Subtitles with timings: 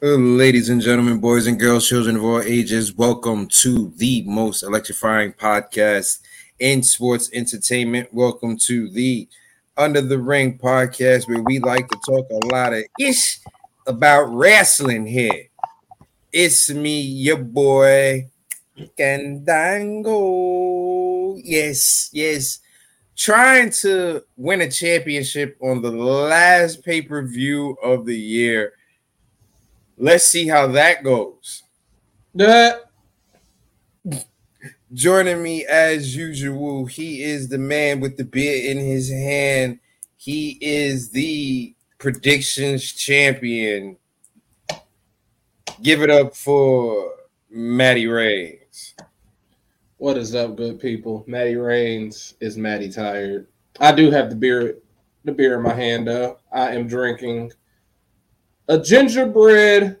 [0.00, 5.32] Ladies and gentlemen, boys and girls, children of all ages, welcome to the most electrifying
[5.32, 6.20] podcast
[6.60, 8.14] in sports entertainment.
[8.14, 9.26] Welcome to the
[9.76, 13.40] Under the Ring podcast, where we like to talk a lot of ish
[13.88, 15.48] about wrestling here.
[16.32, 18.30] It's me, your boy,
[18.96, 20.14] Candango.
[21.38, 22.60] Yes, yes.
[23.16, 28.74] Trying to win a championship on the last pay per view of the year.
[30.00, 31.64] Let's see how that goes.
[34.92, 39.80] Joining me as usual, he is the man with the beer in his hand.
[40.16, 43.96] He is the predictions champion.
[45.82, 47.12] Give it up for
[47.50, 48.94] Matty Reigns.
[49.96, 51.24] what is up, good people?
[51.26, 53.48] Matty Reigns is Matty tired.
[53.80, 54.76] I do have the beer,
[55.24, 56.38] the beer in my hand though.
[56.52, 57.52] I am drinking
[58.68, 59.98] a gingerbread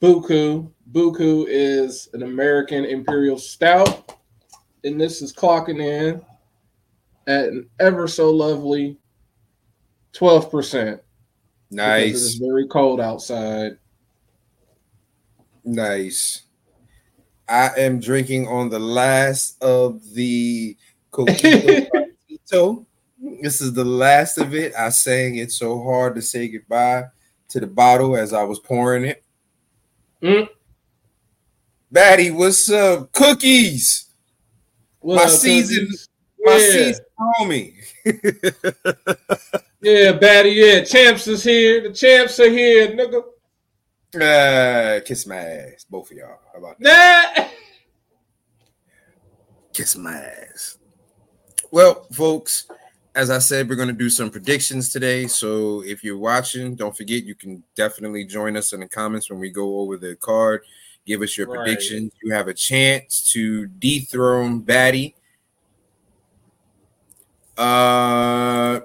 [0.00, 0.70] buku.
[0.90, 4.18] Buku is an American Imperial Stout,
[4.84, 6.20] and this is clocking in
[7.26, 8.98] at an ever so lovely
[10.12, 11.00] twelve percent.
[11.70, 12.08] Nice.
[12.08, 13.78] It is very cold outside.
[15.64, 16.42] nice.
[17.48, 20.76] I am drinking on the last of the
[21.12, 22.86] Coquito.
[23.40, 24.74] This is the last of it.
[24.76, 27.04] I sang it so hard to say goodbye
[27.52, 29.22] to the bottle as I was pouring it.
[30.22, 30.48] Mm.
[31.90, 33.12] Batty, what's up?
[33.12, 34.06] Cookies.
[35.00, 36.08] What My up, season- cousins?
[36.44, 36.72] My Yeah.
[36.72, 37.74] season homie.
[39.84, 40.84] Yeah, Batty, yeah.
[40.84, 41.80] Champs is here.
[41.82, 43.24] The champs are here, nigga.
[44.14, 46.38] uh, kiss my ass, both of y'all.
[46.52, 47.34] How about that?
[47.36, 47.44] Nah.
[49.72, 50.78] Kiss my ass.
[51.72, 52.68] Well, folks,
[53.14, 55.26] as I said, we're going to do some predictions today.
[55.26, 59.38] So if you're watching, don't forget you can definitely join us in the comments when
[59.38, 60.62] we go over the card.
[61.06, 61.58] Give us your Right.
[61.64, 62.12] predictions.
[62.22, 65.14] You have a chance to dethrone Batty.
[67.58, 68.80] Uh,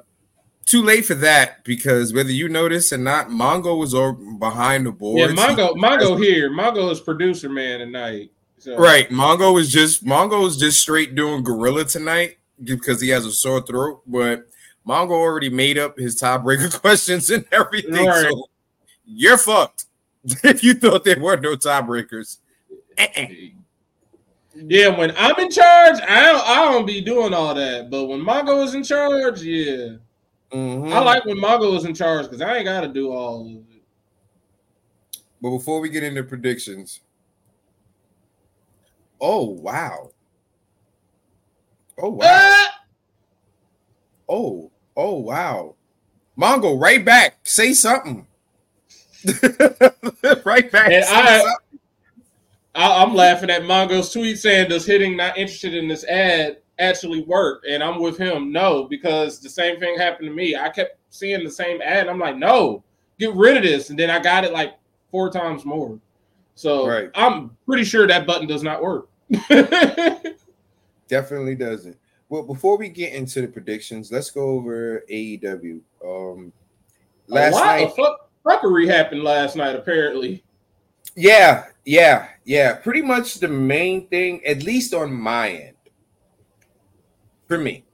[0.66, 4.92] too late for that because whether you notice or not, Mongo was over behind the
[4.92, 5.20] board.
[5.20, 6.50] Yeah, Mongo, Mongo here.
[6.50, 8.32] Mongo is producer man tonight.
[8.58, 9.10] So, Right.
[9.10, 13.62] Mongo is just Mongo is just straight doing gorilla tonight because he has a sore
[13.62, 14.02] throat.
[14.08, 14.48] But
[14.88, 18.08] Mongo already made up his tiebreaker questions and everything.
[18.08, 18.30] Right.
[18.30, 18.50] So
[19.06, 19.86] you're fucked
[20.44, 22.38] if you thought there were no tiebreakers.
[24.60, 27.92] Yeah, when I'm in charge, I don't, I don't be doing all that.
[27.92, 29.98] But when Mongo is in charge, yeah,
[30.52, 30.92] Mhm.
[30.92, 33.52] I like when Mongo is in charge because I ain't got to do all of
[33.52, 33.84] it.
[35.42, 37.02] But before we get into predictions,
[39.22, 40.10] oh wow,
[42.00, 42.80] oh wow, Ah!
[44.30, 45.76] oh oh wow,
[46.38, 48.28] Mongo, right back, say something.
[50.46, 50.92] right back.
[50.92, 51.54] And I-.
[52.76, 57.24] I, I'm laughing at Mongo's tweet saying, "Does hitting not interested in this ad actually
[57.24, 58.52] work?" And I'm with him.
[58.52, 60.56] No, because the same thing happened to me.
[60.56, 62.02] I kept seeing the same ad.
[62.02, 62.84] And I'm like, "No,
[63.20, 64.76] get rid of this." And then I got it like
[65.10, 66.00] four times more.
[66.54, 67.10] So Right.
[67.16, 69.10] I'm pretty sure that button does not work.
[71.08, 71.98] Definitely doesn't.
[72.30, 75.80] Well, before we get into the predictions, let's go over AEW.
[76.06, 76.52] Um,
[77.28, 79.76] last a lot night, of fuck, fuckery happened last night.
[79.76, 80.44] Apparently,
[81.16, 82.74] yeah, yeah, yeah.
[82.76, 85.76] Pretty much the main thing, at least on my end,
[87.48, 87.86] for me.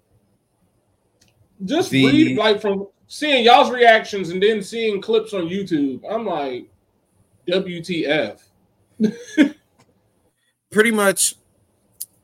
[1.66, 6.02] just The- read like from seeing y'all's reactions and then seeing clips on YouTube.
[6.10, 6.68] I'm like,
[7.48, 8.40] WTF?
[10.72, 11.36] Pretty much,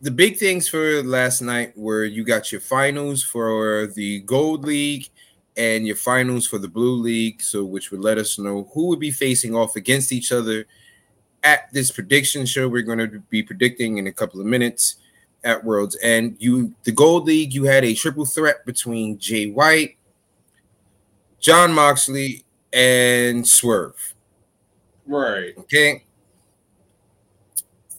[0.02, 5.10] the big things for last night were you got your finals for the Gold League
[5.58, 9.00] and your finals for the Blue League, so which would let us know who would
[9.00, 10.66] be facing off against each other
[11.44, 14.98] at this prediction show we're going to be predicting in a couple of minutes
[15.44, 19.98] at World's End You the Gold League, you had a triple threat between Jay White,
[21.40, 24.14] Jon Moxley, and Swerve.
[25.06, 25.57] Right.
[25.57, 26.04] Okay.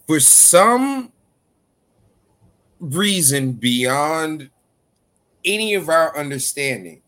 [0.06, 1.12] For some
[2.80, 4.50] reason beyond
[5.44, 7.02] any of our understanding,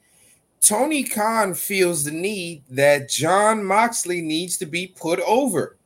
[0.61, 5.77] Tony Khan feels the need that Jon Moxley needs to be put over.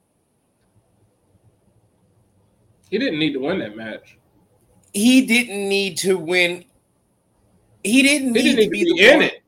[2.91, 4.19] He didn't need to win that match.
[4.93, 6.65] He didn't need to win.
[7.83, 9.43] He didn't He need didn't to be, need to the be in one- it.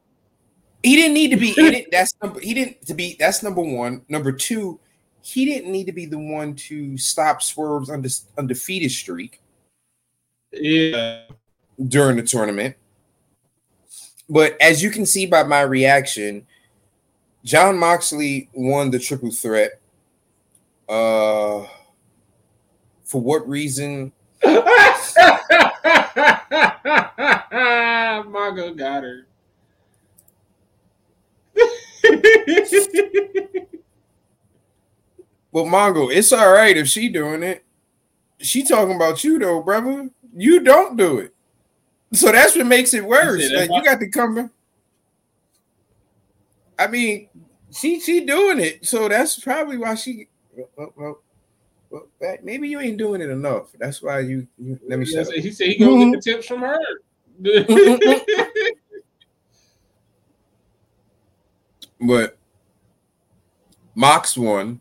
[0.82, 1.87] He didn't need to be in it.
[1.93, 2.40] That's number.
[2.40, 3.17] He didn't to be.
[3.19, 4.02] That's number one.
[4.08, 4.79] Number two,
[5.23, 9.43] he didn't need to be the one to stop Swerve's unde- undefeated streak.
[10.52, 11.22] Yeah.
[11.86, 12.76] during the tournament.
[14.28, 16.46] But as you can see by my reaction,
[17.44, 19.80] Jon Moxley won the triple threat.
[20.88, 21.66] Uh,
[23.04, 24.12] for what reason?
[28.28, 29.26] Mongo got her.
[35.50, 37.64] Well, Mongo, it's all right if she doing it.
[38.38, 40.10] She talking about you though, brother.
[40.40, 41.35] You don't do it.
[42.12, 43.43] So that's what makes it worse.
[43.43, 44.50] You Like you got to come.
[46.79, 47.29] I mean,
[47.73, 50.29] she she doing it, so that's probably why she.
[50.76, 51.20] Well, well,
[51.90, 52.06] well,
[52.44, 53.73] maybe you ain't doing it enough.
[53.81, 54.46] That's why you.
[54.58, 55.43] you let me He shut said up.
[55.43, 56.79] he said he gonna get the tips from her.
[62.00, 62.38] But
[63.96, 64.81] Mox won,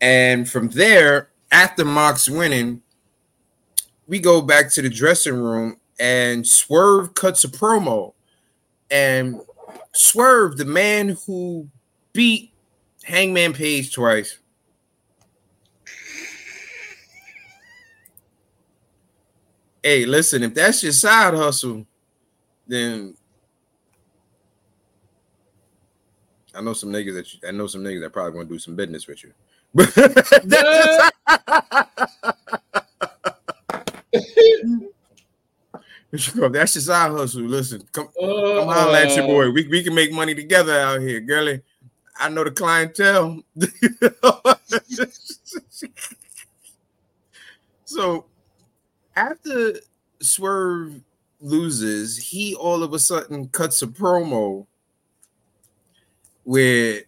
[0.00, 2.80] and from there, after Mox winning,
[4.10, 8.12] we go back to the dressing room, and Swerve cuts a promo,
[8.90, 9.40] and
[9.92, 11.68] Swerve, the man who
[12.12, 12.52] beat
[13.04, 14.38] Hangman Page twice.
[19.80, 21.86] Hey, listen, if that's your side hustle,
[22.66, 23.16] then
[26.52, 28.58] I know some niggas that you, I know some niggas that probably want to do
[28.58, 29.32] some business with you.
[36.10, 37.42] that's your side hustle.
[37.42, 39.48] Listen, come come holler at your boy.
[39.48, 39.52] Uh.
[39.52, 41.62] We, we can make money together out here, girlie.
[42.18, 43.42] I know the clientele.
[47.84, 48.26] so
[49.16, 49.74] after
[50.20, 51.00] Swerve
[51.40, 54.66] loses, he all of a sudden cuts a promo
[56.44, 57.02] where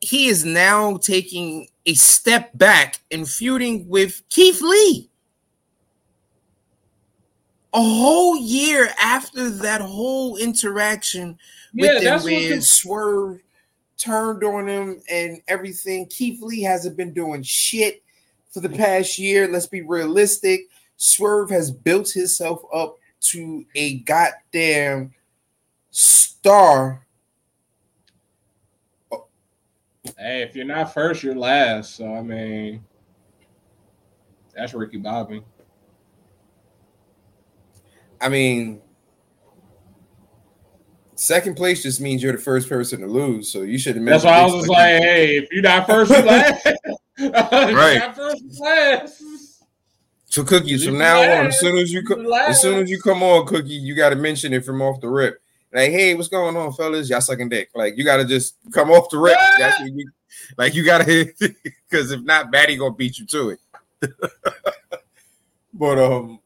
[0.00, 5.10] he is now taking a step back and feuding with Keith Lee.
[7.76, 11.38] A whole year after that whole interaction
[11.74, 13.42] Yeah, with them when the- Swerve
[13.98, 16.06] turned on him and everything.
[16.06, 18.02] Keith Lee hasn't been doing shit
[18.48, 19.46] for the past year.
[19.46, 20.62] Let's be realistic.
[20.96, 25.12] Swerve has built himself up to a goddamn
[25.90, 27.06] star.
[30.16, 31.96] Hey, if you're not first, you're last.
[31.96, 32.82] So I mean,
[34.54, 35.42] that's Ricky Bobby.
[38.20, 38.80] I mean,
[41.14, 43.50] second place just means you're the first person to lose.
[43.50, 44.04] So you should have.
[44.04, 46.64] That's why I was just like, hey, if you're not first, you're last.
[46.66, 46.78] Right.
[47.18, 49.22] You're not first, you're last.
[50.26, 52.90] So cookies from You now on, as soon as you co- You as soon as
[52.90, 55.40] you come on, cookie, you got to mention it from off the rip.
[55.72, 57.08] Like, hey, what's going on, fellas?
[57.08, 57.70] Y'all sucking dick.
[57.74, 59.36] Like, you got to just come off the rip.
[59.38, 59.56] Yeah.
[59.58, 60.10] That's what you,
[60.58, 61.32] like, you got to,
[61.88, 63.60] because if not, Batty gonna beat you to it.
[65.72, 66.40] but um,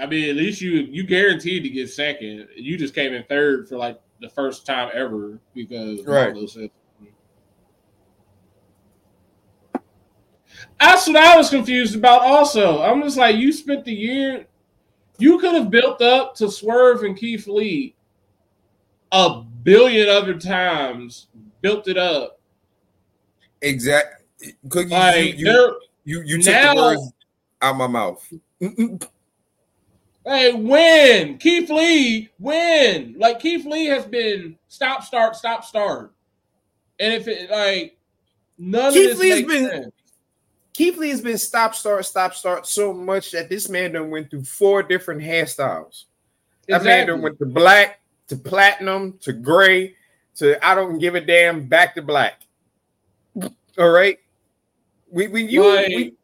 [0.00, 2.48] I mean, at least you you guaranteed to get second.
[2.56, 6.34] You just came in third for like the first time ever because Right.
[10.78, 12.22] That's what I was confused about.
[12.22, 14.46] Also, I'm just like, you spent the year,
[15.18, 17.94] you could have built up to Swerve and Keith Lee
[19.12, 21.28] a billion other times,
[21.60, 22.40] built it up.
[23.62, 24.54] Exactly.
[24.64, 27.12] Like you, you, you, you took now- the words
[27.60, 28.32] out my mouth.
[30.24, 31.38] Hey, win.
[31.38, 33.14] Keith Lee, win.
[33.18, 36.12] Like Keith Lee has been stop, start, stop, start.
[36.98, 37.96] And if it like
[38.58, 39.94] none Keith of this Lee has been- sense.
[40.72, 44.30] Keith Lee has been stop, start, stop, start so much that this man done went
[44.30, 46.04] through four different hairstyles.
[46.68, 47.22] That man done Exactly.
[47.22, 49.96] went to black, to platinum, to gray,
[50.36, 52.40] to I don't give a damn, back to black.
[53.78, 54.18] All right.
[55.08, 56.14] When, when you Like-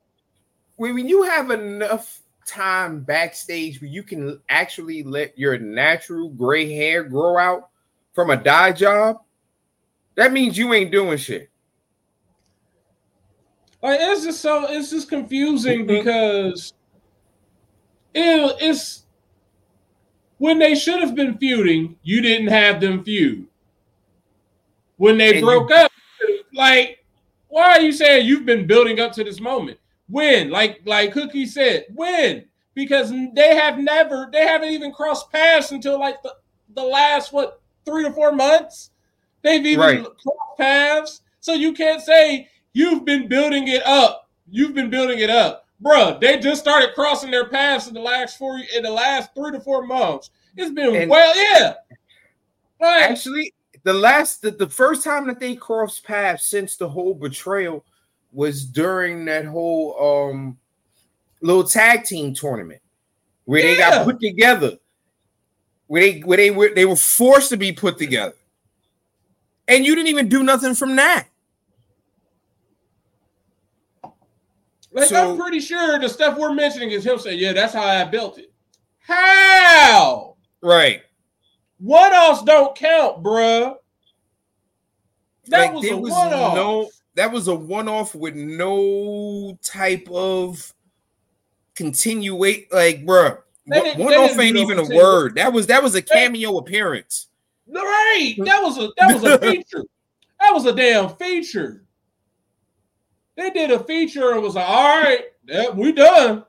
[0.77, 7.03] when you have enough time backstage where you can actually let your natural gray hair
[7.03, 7.71] grow out
[8.15, 9.19] from a dye job,
[10.15, 11.51] that means you ain't doing shit.
[13.83, 15.87] Like it's just so it's just confusing Mhm.
[15.87, 16.73] because
[18.15, 19.05] it, it's
[20.39, 23.47] when they should have been feuding, you didn't have them feud.
[24.97, 25.93] When they And broke up,
[26.55, 27.05] like
[27.49, 29.79] why are you saying you've been building up to this moment?
[30.09, 32.45] When, like like Cookie said, when
[32.75, 36.35] because they have never they haven't even crossed paths until like the,
[36.75, 38.91] the last what three to four months.
[39.43, 40.03] They've even Right.
[40.05, 44.29] crossed paths, so you can't say you've been building it up.
[44.49, 46.21] You've been building it up, bruh.
[46.21, 49.61] They just started crossing their paths in the last four in the last three to
[49.61, 50.31] four months.
[50.57, 51.75] It's been And- well, yeah.
[52.81, 57.15] Like, Actually, the last the, the first time that they crossed paths since the whole
[57.15, 57.85] betrayal
[58.37, 60.59] was during that whole um
[61.41, 62.83] little tag team tournament
[63.47, 64.77] where they got put together.
[65.87, 68.35] Where they where they were they were forced to be put together.
[69.67, 71.29] And you didn't even do nothing from that.
[74.93, 77.85] Like so, I'm pretty sure the stuff we're mentioning is him saying, "Yeah, that's how
[77.85, 78.53] I built it."
[78.99, 80.37] How?
[80.61, 81.03] Right.
[81.79, 83.77] What else don't count, bruh?
[85.49, 86.55] That like, was a was one-off.
[86.55, 90.73] No, that was a one-off with no type of
[91.75, 92.73] continuate.
[92.73, 95.35] Like, bruh, one off ain't even a word.
[95.37, 97.29] That was that was a cameo appearance.
[97.69, 98.37] Right.
[98.39, 99.85] That was a that was a feature.
[100.41, 101.83] that was a damn feature.
[103.37, 106.45] They did a feature and was like, all right, yeah, we done.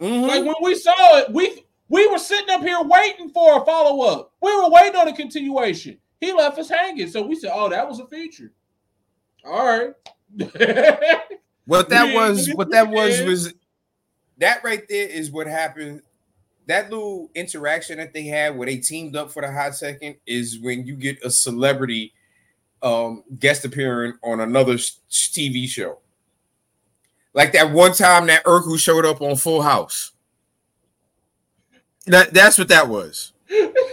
[0.00, 0.28] Mm-hmm.
[0.28, 4.32] Like when we saw it, we we were sitting up here waiting for a follow-up.
[4.40, 5.98] We were waiting on a continuation.
[6.20, 7.08] He left us hanging.
[7.08, 8.52] So we said, Oh, that was a feature.
[9.44, 9.94] All right.
[11.66, 13.52] what that was, what that was was
[14.38, 16.02] that right there is what happened.
[16.66, 20.58] That little interaction that they had where they teamed up for the hot second is
[20.60, 22.12] when you get a celebrity
[22.82, 25.98] um, guest appearing on another TV show.
[27.34, 30.12] Like that one time that Urkel showed up on Full House.
[32.06, 33.32] That that's what that was.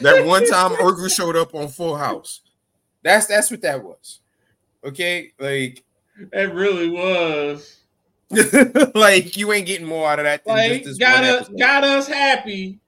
[0.02, 2.42] that one time Urkel showed up on Full House.
[3.04, 4.22] That's that's what that was.
[4.86, 5.84] Okay, like
[6.32, 7.78] it really was.
[8.96, 10.46] like you ain't getting more out of that.
[10.46, 12.80] like got us got us happy,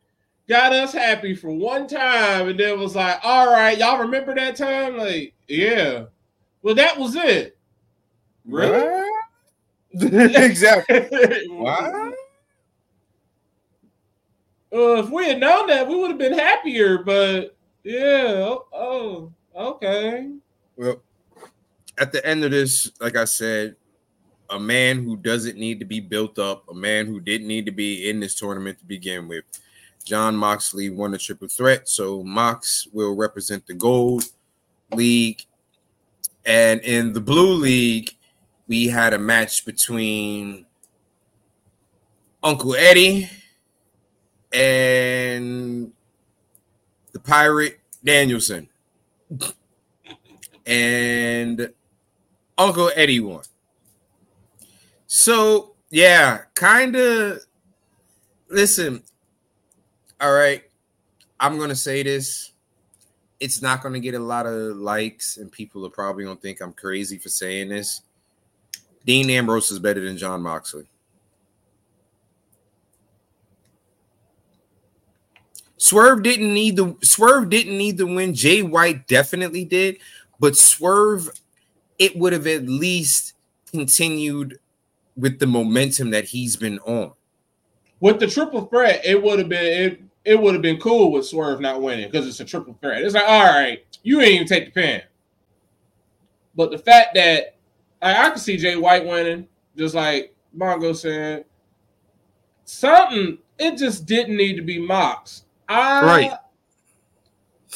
[0.47, 4.55] got us happy for one time, and then was like, all right, y'all remember that
[4.55, 4.97] time?
[4.97, 6.05] Like, yeah.
[6.61, 7.57] Well, that was it.
[8.45, 9.07] Really?
[9.93, 11.47] exactly.
[11.49, 12.13] What?
[14.71, 16.99] Uh, if we had known that, we would have been happier.
[16.99, 20.31] But yeah, oh, oh, okay.
[20.75, 21.01] Well,
[21.99, 23.75] at the end of this, like I said,
[24.49, 27.71] a man who doesn't need to be built up, a man who didn't need to
[27.71, 29.43] be in this tournament to begin with.
[30.05, 34.23] Jon Moxley won the triple threat, so Mox will represent the gold
[34.93, 35.43] league.
[36.45, 38.15] And in the blue league,
[38.67, 40.65] we had a match between
[42.41, 43.29] Uncle Eddie
[44.53, 45.91] and
[47.11, 48.69] the pirate Danielson.
[50.65, 51.73] And
[52.59, 53.41] Uncle Eddie won.
[55.07, 57.39] So yeah, kind of.
[58.51, 59.01] Listen,
[60.19, 60.63] all right.
[61.39, 62.51] I'm gonna say this.
[63.39, 66.73] It's not gonna get a lot of likes, and people are probably gonna think I'm
[66.73, 68.01] crazy for saying this.
[69.05, 70.89] Dean Ambrose is better than Jon Moxley.
[75.77, 78.33] Swerve didn't need the Swerve didn't need the win.
[78.33, 79.97] Jay White definitely did,
[80.39, 81.29] but Swerve,
[81.99, 83.33] it would have at least
[83.69, 84.59] continued
[85.15, 87.11] with the momentum that he's been on.
[87.99, 91.27] With the triple threat, it would have been it, it would have been cool with
[91.27, 93.03] Swerve not winning because it's a triple threat.
[93.03, 95.01] It's like, all right, you ain't even take the pin.
[96.55, 97.57] But the fact that
[98.01, 101.45] I, I can see Jay White winning, just like Mongo said,
[102.63, 105.43] something it just didn't need to be Mox.
[105.67, 106.31] I right.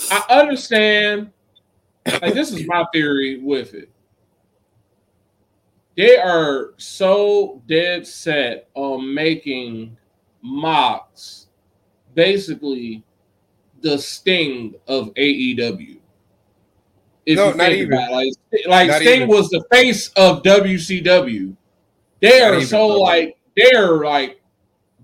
[0.10, 1.32] I understand.
[2.06, 3.89] Like this is my theory with it
[5.95, 9.97] they are so dead set on making
[10.41, 11.47] Mox
[12.15, 13.03] basically
[13.81, 15.97] the sting of AEW.
[17.25, 17.93] If no, you think even.
[17.93, 18.09] about
[18.51, 19.27] it, like, like Sting even.
[19.29, 21.55] was the face of WCW.
[22.21, 24.41] They not are so like they're like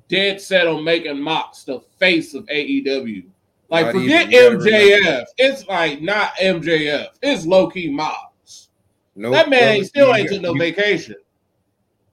[0.08, 3.26] dead set on making Mox the face of AEW.
[3.70, 5.26] Like not forget MJF.
[5.38, 7.08] It's like not MJF.
[7.22, 7.90] It's low key.
[9.20, 11.16] No, that man still ain't took no you, vacation.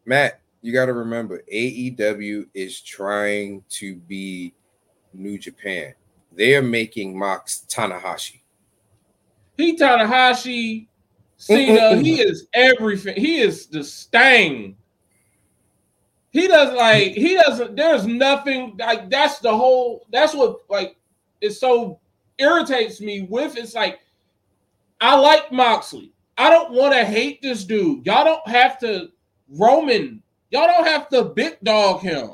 [0.06, 4.52] Matt, you got to remember, AEW is trying to be
[5.14, 5.94] New Japan.
[6.32, 8.40] They are making Mox Tanahashi.
[9.56, 10.88] He Tanahashi.
[11.48, 13.14] Uh, he is everything.
[13.16, 14.74] He is the stain.
[16.32, 17.76] He doesn't like he doesn't.
[17.76, 20.04] There's nothing like that's the whole.
[20.10, 20.96] That's what like
[21.40, 22.00] it so
[22.36, 23.56] irritates me with.
[23.56, 24.00] It's like
[25.00, 26.12] I like Moxley.
[26.38, 28.04] I don't want to hate this dude.
[28.04, 29.10] Y'all don't have to
[29.48, 30.22] Roman.
[30.50, 32.30] Y'all don't have to big dog him.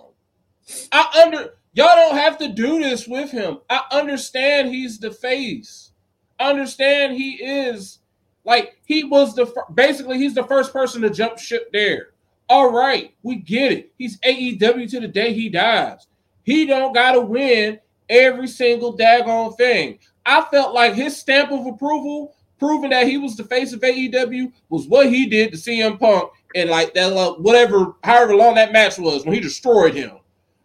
[0.90, 3.58] I under y'all don't have to do this with him.
[3.70, 5.92] I understand he's the face.
[6.38, 7.98] I understand he is
[8.44, 12.08] like he was the basically he's the first person to jump ship there.
[12.48, 13.92] All right, we get it.
[13.96, 16.06] He's AEW to the day he dies.
[16.42, 17.78] He don't gotta win
[18.08, 19.98] every single daggone thing.
[20.26, 24.52] I felt like his stamp of approval proving that he was the face of AEW
[24.68, 28.72] was what he did to CM Punk and like that uh, whatever however long that
[28.72, 30.18] match was when he destroyed him.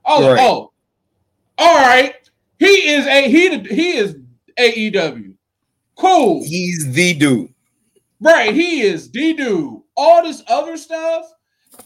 [0.06, 0.40] Oh, right.
[0.40, 0.72] oh,
[1.58, 2.16] all right.
[2.60, 4.16] He is a he he is
[4.58, 5.34] AEW.
[5.96, 6.44] Cool.
[6.44, 7.54] He's the dude.
[8.20, 9.82] Right, he is D dude.
[9.96, 11.32] All this other stuff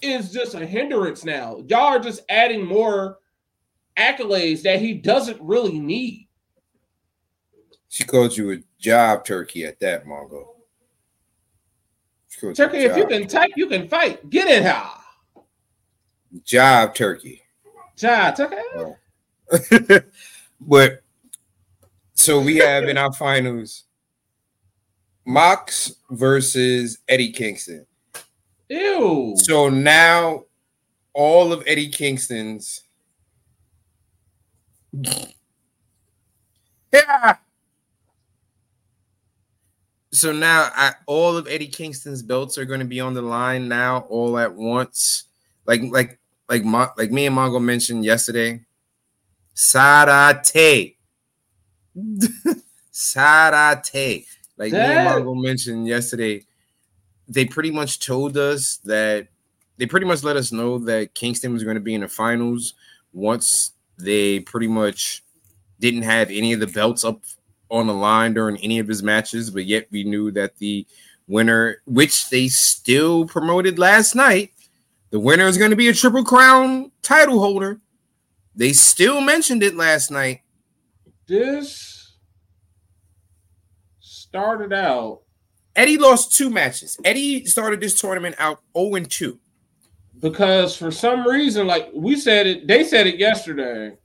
[0.01, 1.62] is just a hindrance now.
[1.67, 3.17] Y'all are just adding more
[3.98, 6.27] accolades that he doesn't really need.
[7.91, 10.45] She called you a job turkey at that, Mongo.
[12.55, 14.29] Turkey, if you can type, you can fight.
[14.29, 14.93] Get it how?
[16.45, 17.43] Job turkey.
[17.98, 18.55] Job turkey.
[18.77, 18.95] Oh.
[20.62, 21.03] but
[22.13, 23.83] so we have in our finals
[25.25, 27.86] Mox versus Eddie Kingston.
[28.69, 29.33] Ew.
[29.36, 30.45] So now
[31.13, 32.83] all of Eddie Kingston's
[36.93, 37.36] yeah.
[40.13, 43.68] So now I, all of Eddie Kingston's belts are going to be on the line
[43.68, 45.25] now all at once.
[45.65, 46.65] Like like like
[46.98, 48.65] like me and Mongo mentioned yesterday.
[49.53, 50.98] Sarate.
[52.91, 54.25] Sarate.
[54.58, 54.89] Like that...
[54.89, 56.46] me and Mongo mentioned yesterday,
[57.27, 59.27] they pretty much told us that
[59.77, 62.74] they pretty much let us know that Kingston was going to be in the finals
[63.13, 65.24] once they pretty much
[65.80, 67.24] didn't have any of the belts up
[67.72, 70.86] on the line during any of his matches, but yet we knew that the
[71.28, 74.51] winner, which they still promoted last night,
[75.10, 77.80] the winner is going to be a triple crown title holder.
[78.56, 80.42] They still mentioned it last night.
[81.28, 82.18] This
[84.00, 85.22] started out.
[85.75, 86.98] Eddie lost two matches.
[87.06, 89.40] Eddie started this tournament out 0 2.
[90.20, 93.98] Because for some reason, like we said it, they said it yesterday.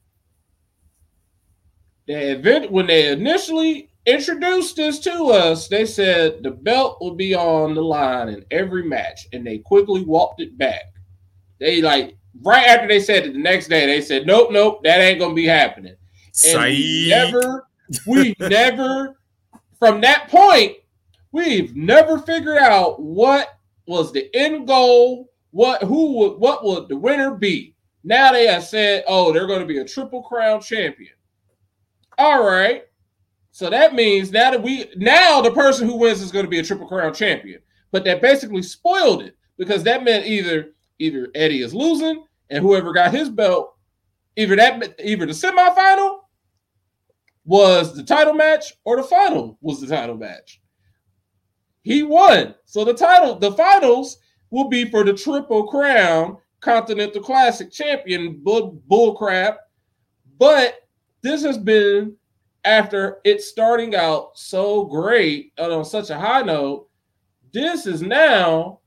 [2.06, 7.34] The event when they initially introduced this to us, they said the belt will be
[7.34, 10.84] on the line in every match, and they quickly walked it back.
[11.58, 15.00] They like right after they said it the next day, they said, Nope, nope, that
[15.00, 15.96] ain't gonna be happening.
[16.46, 17.66] And we never,
[18.06, 19.16] we never
[19.78, 20.76] from that point,
[21.32, 26.96] we've never figured out what was the end goal, what who would what would the
[26.96, 27.74] winner be.
[28.04, 31.15] Now they have said, oh, they're going to be a triple crown champion.
[32.18, 32.84] All right.
[33.50, 36.58] So that means now that we now the person who wins is going to be
[36.58, 37.60] a triple crown champion.
[37.90, 42.92] But that basically spoiled it because that meant either either Eddie is losing and whoever
[42.92, 43.76] got his belt,
[44.36, 46.20] either that either the semifinal
[47.44, 50.60] was the title match or the final was the title match.
[51.82, 52.54] He won.
[52.64, 54.18] So the title, the finals
[54.50, 59.60] will be for the Triple Crown Continental Classic champion bull, bull crap.
[60.38, 60.85] But
[61.22, 62.16] this has been
[62.64, 66.88] after it starting out so great and on such a high note.
[67.52, 68.80] This is now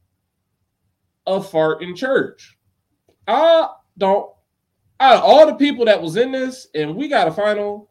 [1.26, 2.58] a fart in church.
[3.28, 4.30] I don't
[5.00, 7.90] out of all the people that was in this, and we got a final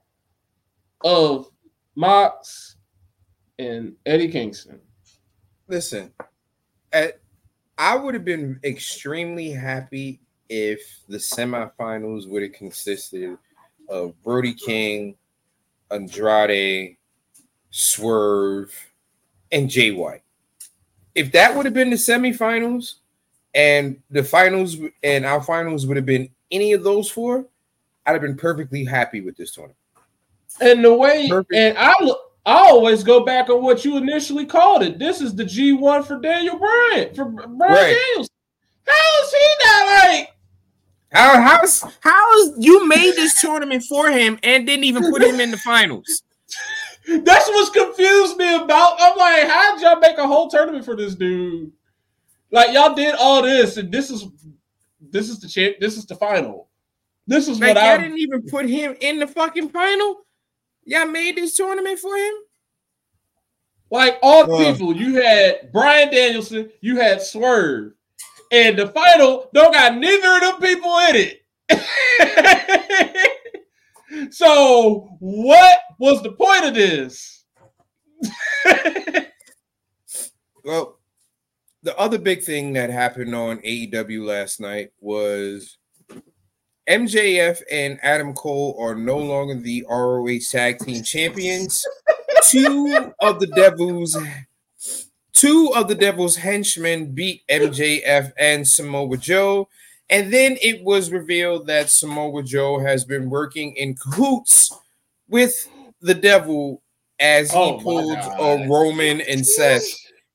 [1.04, 1.48] of
[1.94, 2.76] Mox
[3.58, 4.80] and Eddie Kingston.
[5.68, 6.12] Listen,
[6.92, 7.20] at,
[7.78, 13.38] I would have been extremely happy if the semifinals would have consisted
[13.88, 15.14] Uh, of Brody King,
[15.90, 16.96] Andrade,
[17.70, 18.72] Swerve,
[19.52, 20.22] and Jay White.
[21.14, 22.94] If that would have been the semifinals
[23.54, 27.46] and the finals and our finals would have been any of those four,
[28.06, 29.76] I'd have been perfectly happy with this tournament.
[30.60, 31.54] And the way, Perfect.
[31.54, 31.92] and I
[32.46, 34.98] I always go back on what you initially called it.
[34.98, 37.96] This is the G1 for Daniel Bryan, for Bryan right.
[37.96, 38.30] Daniels.
[38.86, 40.37] How is he not like?
[41.10, 45.50] How how's how's you made this tournament for him and didn't even put him in
[45.50, 46.22] the finals?
[47.06, 48.96] That's what's confused me about.
[49.00, 51.72] I'm like, how did y'all make a whole tournament for this dude?
[52.50, 54.26] Like y'all did all this, and this is
[55.00, 55.76] this is the champ.
[55.80, 56.68] This is the final.
[57.26, 60.20] This is like, what I didn't even put him in the fucking final.
[60.84, 62.34] Y'all made this tournament for him?
[63.90, 67.92] Like all uh, people, you had Bryan Danielson, you had Swerve,
[68.50, 71.42] and the final don't got neither of them people in it.
[74.30, 77.44] so, what was the point of this?
[80.64, 80.98] well,
[81.82, 85.78] the other big thing that happened on AEW last night was
[86.88, 91.84] MJF and Adam Cole are no longer the ROH Tag Team Champions.
[92.44, 94.16] two of the Devils,
[95.38, 99.68] two of the Devils henchmen beat MJF and Samoa Joe,
[100.10, 104.76] and then it was revealed that Samoa Joe has been working in cahoots
[105.28, 105.68] with
[106.00, 106.82] the Devil
[107.20, 109.84] as he oh pulled a Roman and Seth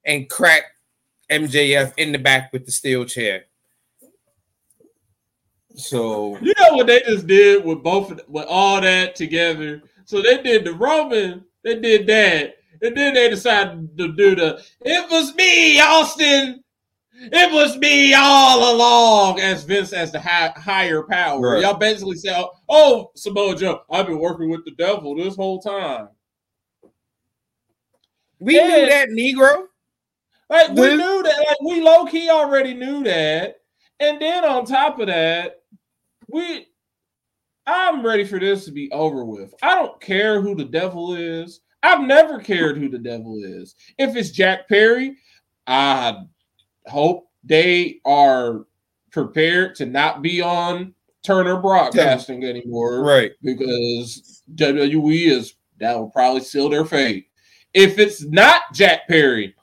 [0.05, 0.71] and cracked
[1.29, 3.45] MJF in the back with the steel chair.
[5.75, 9.81] So you know what they just did with both with all that together.
[10.05, 14.61] So they did the Roman, they did that, And then they decided to do the
[14.81, 16.63] it was me, Austin.
[17.15, 21.53] It was me all along as Vince as the high, higher power.
[21.53, 21.61] Right.
[21.61, 26.09] Y'all basically say, "Oh, Samoa Joe, I've been working with the devil this whole time."
[28.39, 29.67] We and, knew that, Negro.
[30.49, 31.45] Like we knew that.
[31.47, 33.61] Like we low key already knew that.
[34.01, 35.61] And then on top of that,
[36.27, 36.67] we
[37.65, 39.53] I'm ready for this to be over with.
[39.61, 41.61] I don't care who the devil is.
[41.83, 43.75] I've never cared who the devil is.
[43.97, 45.17] If it's Jack Perry,
[45.67, 46.23] I
[46.87, 48.65] hope they are
[49.11, 50.93] prepared to not be on
[51.23, 53.01] Turner Broadcasting anymore.
[53.01, 53.31] Right.
[53.41, 57.27] Because WWE is that will probably seal their fate.
[57.73, 59.55] If it's not Jack Perry,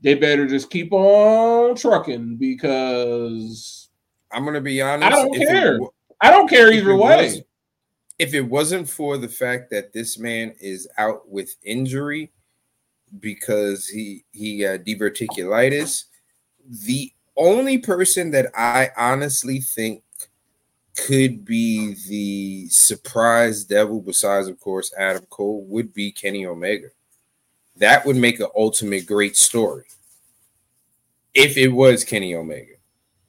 [0.00, 3.88] they better just keep on trucking because
[4.32, 5.06] I'm gonna be honest.
[5.06, 5.76] I don't care.
[5.76, 5.82] It,
[6.20, 7.24] I don't care either way.
[7.24, 7.42] Was,
[8.18, 12.32] if it wasn't for the fact that this man is out with injury
[13.20, 16.04] because he he got diverticulitis,
[16.68, 20.02] the only person that I honestly think
[20.96, 26.88] could be the surprise devil, besides of course Adam Cole, would be Kenny Omega.
[27.76, 29.84] That would make an ultimate great story
[31.34, 32.72] if it was Kenny Omega.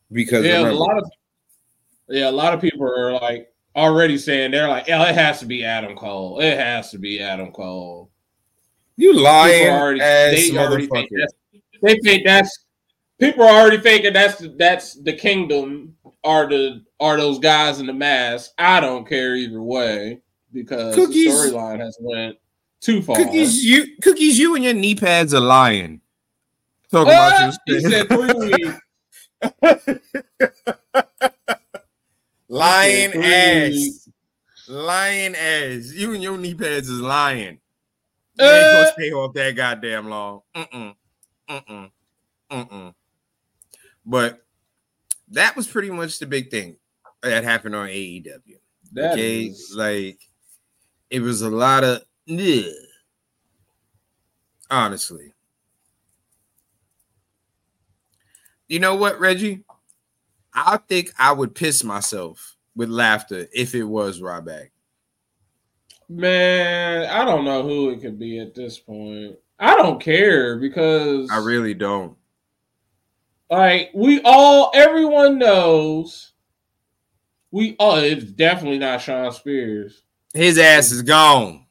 [0.09, 1.11] Because yeah, remember, a lot of
[2.07, 5.45] yeah, a lot of people are like already saying they're like, oh, it has to
[5.45, 6.39] be Adam Cole.
[6.39, 8.09] It has to be Adam Cole.
[8.97, 11.09] You lying already, ass they already think
[11.83, 12.65] they think that's
[13.19, 17.93] people are already thinking that's that's the kingdom are the are those guys in the
[17.93, 18.51] mask.
[18.57, 22.37] I don't care either way because cookies, the storyline has went
[22.81, 23.17] too far.
[23.17, 26.01] Cookies, you cookies, you and your knee pads are lying.
[26.89, 27.75] Talking uh, about you.
[27.75, 28.79] He said three weeks.
[32.49, 34.09] Lying ass.
[34.67, 35.91] Lying ass.
[35.93, 37.59] You and your knee pads is lying.
[38.35, 40.41] You uh, ain't gonna stay off that goddamn long.
[40.55, 40.95] Mm-mm.
[41.49, 41.91] Mm-mm.
[42.51, 42.93] Mm-mm.
[44.05, 44.45] But
[45.29, 46.77] that was pretty much the big thing
[47.21, 48.57] that happened on AEW.
[48.93, 49.73] That okay, is...
[49.75, 50.19] like
[51.09, 52.65] it was a lot of ugh,
[54.69, 55.33] honestly.
[58.67, 59.63] You know what, Reggie?
[60.57, 64.69] I think I would piss myself with laughter if it was Ryback.
[66.09, 69.37] Man, I don't know who it could be at this point.
[69.59, 72.17] I don't care because I really don't.
[73.51, 76.33] Like we all, everyone knows.
[77.51, 80.01] We oh, it's definitely not Shawn Spears.
[80.33, 81.65] His ass is gone.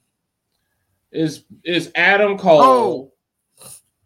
[1.10, 2.62] Is is Adam Cole?
[2.62, 3.12] Oh,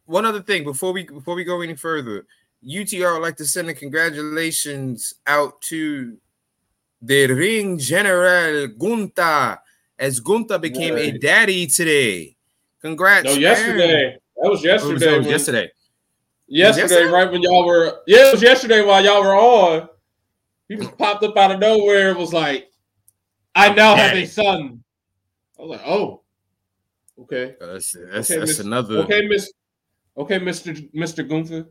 [0.07, 2.27] one other thing before we before we go any further,
[2.67, 6.19] UTR would like to send a congratulations out to
[7.01, 9.59] the ring general Gunther
[9.99, 12.37] as Gunther became a daddy today.
[12.81, 13.25] Congrats!
[13.25, 14.17] No, yesterday.
[14.39, 15.07] Oh, that was yesterday.
[15.07, 15.71] Oh, was yesterday.
[16.47, 19.89] Yesterday, yesterday, right when y'all were yeah, it was yesterday while y'all were on.
[20.69, 22.71] He just popped up out of nowhere and was like,
[23.55, 24.83] "I now have a son."
[25.59, 26.23] I was like, "Oh,
[27.21, 28.99] okay." Uh, that's that's, okay, that's another.
[28.99, 29.53] Okay, Miss.
[30.17, 31.67] Okay, Mister Mister Gunther.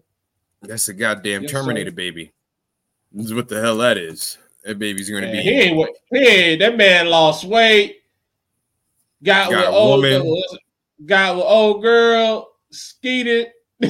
[0.61, 1.95] That's a goddamn yes, Terminator sir.
[1.95, 2.33] baby.
[3.11, 4.37] This is what the hell that is.
[4.63, 5.41] That baby's going to be.
[5.41, 5.91] He ain't what?
[6.11, 8.01] Hey, that man lost weight.
[9.23, 10.43] Got, got with old woman.
[11.05, 12.51] Got with old girl.
[12.71, 13.47] Skeeted.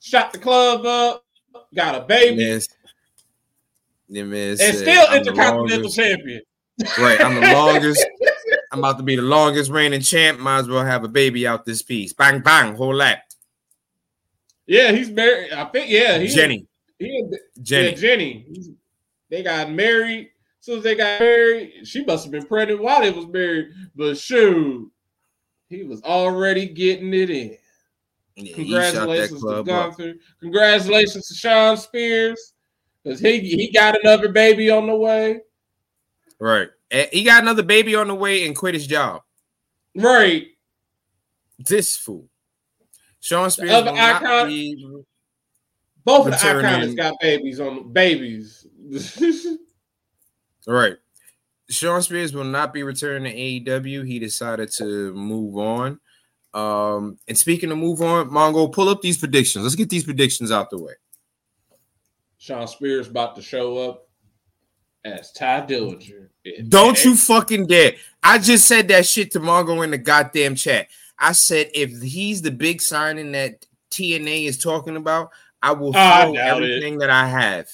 [0.00, 1.24] shot the club up.
[1.74, 2.42] Got a baby.
[2.42, 2.68] Yes.
[4.08, 6.42] Yeah, man, and still I'm intercontinental champion.
[6.98, 8.04] Right, I'm the longest.
[8.72, 10.40] I'm about to be the longest reigning champ.
[10.40, 12.12] Might as well have a baby out this piece.
[12.12, 13.18] Bang bang, whole lot.
[14.70, 15.52] Yeah, he's married.
[15.52, 15.90] I think.
[15.90, 16.64] Yeah, he, Jenny.
[16.96, 17.28] He,
[17.60, 17.88] Jenny.
[17.88, 18.46] Yeah, Jenny.
[19.28, 20.30] They got married.
[20.60, 23.70] As soon as they got married, she must have been pregnant while they was married.
[23.96, 24.88] But shoot,
[25.68, 27.56] he was already getting it in.
[28.36, 30.14] Yeah, Congratulations to Gunther.
[30.38, 32.52] Congratulations to Shawn Spears
[33.02, 35.40] because he he got another baby on the way.
[36.38, 36.68] Right,
[37.10, 39.22] he got another baby on the way and quit his job.
[39.96, 40.46] Right.
[41.58, 42.29] This fool.
[43.20, 45.02] Shawn Spears will icon- be
[46.04, 48.66] both of the icons got babies on babies.
[50.66, 50.96] right.
[51.68, 54.06] Shawn Spears will not be returning to AEW.
[54.06, 56.00] He decided to move on.
[56.52, 59.62] Um, and speaking of move on, Mongo, pull up these predictions.
[59.62, 60.94] Let's get these predictions out the way.
[62.38, 64.08] Shawn Spears about to show up
[65.04, 66.28] as Tye Dillinger.
[66.68, 67.92] Don't you fucking dare.
[68.22, 70.88] I just said that shit to Mongo in the goddamn chat.
[71.20, 75.30] I said if he's the big signing that TNA is talking about,
[75.62, 77.00] I will ah, throw everything it.
[77.00, 77.68] that I have.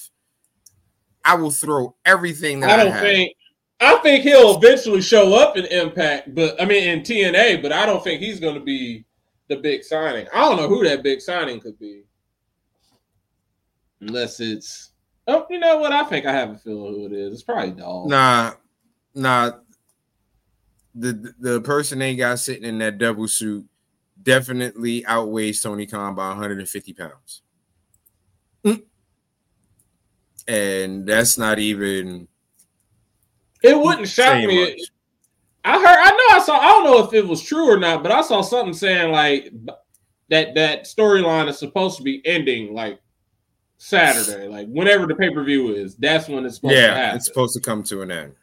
[1.23, 3.33] I will throw everything that I don't I think.
[3.79, 7.85] I think he'll eventually show up in Impact, but I mean in TNA, but I
[7.85, 9.05] don't think he's going to be
[9.47, 10.27] the big signing.
[10.33, 12.03] I don't know who that big signing could be.
[14.01, 14.91] Unless it's
[15.27, 15.91] oh, you know what?
[15.91, 17.33] I think I have a feeling who it is.
[17.33, 18.09] It's probably Dolph.
[18.09, 18.53] Nah,
[19.15, 19.51] nah.
[20.99, 23.65] The the person they got sitting in that double suit
[24.21, 27.41] definitely outweighs Tony Khan by 150 pounds.
[28.65, 28.83] Mm.
[30.47, 32.27] And that's not even
[33.63, 34.63] it wouldn't shock me.
[34.63, 34.79] Much.
[35.65, 38.03] I heard I know I saw I don't know if it was true or not,
[38.03, 39.51] but I saw something saying like
[40.29, 42.99] that that storyline is supposed to be ending like
[43.77, 45.95] Saturday, like whenever the pay per view is.
[45.95, 47.17] That's when it's supposed yeah, to happen.
[47.17, 48.33] It's supposed to come to an end.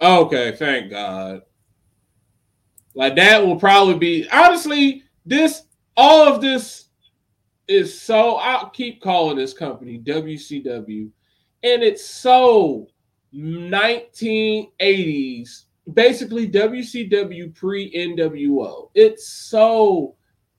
[0.00, 1.42] Okay, thank God.
[2.94, 5.62] Like that will probably be honestly this
[5.96, 6.86] all of this
[7.68, 11.10] is so I'll keep calling this company WCW
[11.62, 12.88] and it's so
[13.34, 18.90] 1980s basically WCW pre NWO.
[18.94, 20.16] It's so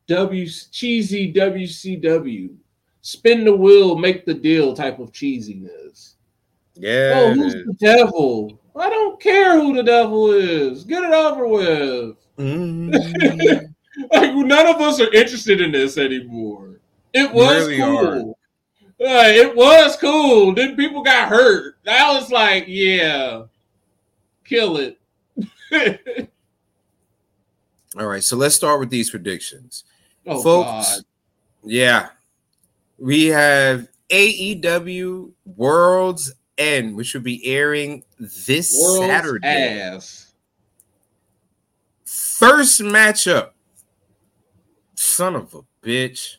[0.08, 2.56] W cheesy WCW
[3.02, 6.14] spin the wheel, make the deal type of cheesiness.
[6.76, 7.12] Yeah.
[7.16, 8.60] Oh, who's the devil?
[8.76, 10.84] I don't care who the devil is.
[10.84, 12.18] Get it over with.
[12.38, 13.74] Mm.
[14.12, 16.80] like none of us are interested in this anymore.
[17.14, 18.38] It was really cool.
[19.00, 20.54] Like, it was cool.
[20.54, 21.78] Then people got hurt.
[21.84, 23.44] That was like, yeah,
[24.46, 25.00] kill it.
[28.00, 29.84] All right, so let's start with these predictions.
[30.26, 31.06] Oh, Folks, God.
[31.64, 32.10] yeah,
[32.98, 39.80] we have AEW World's End, which will be airing this World's Saturday.
[39.80, 40.23] Ass.
[42.44, 43.52] First matchup.
[44.96, 46.36] Son of a bitch.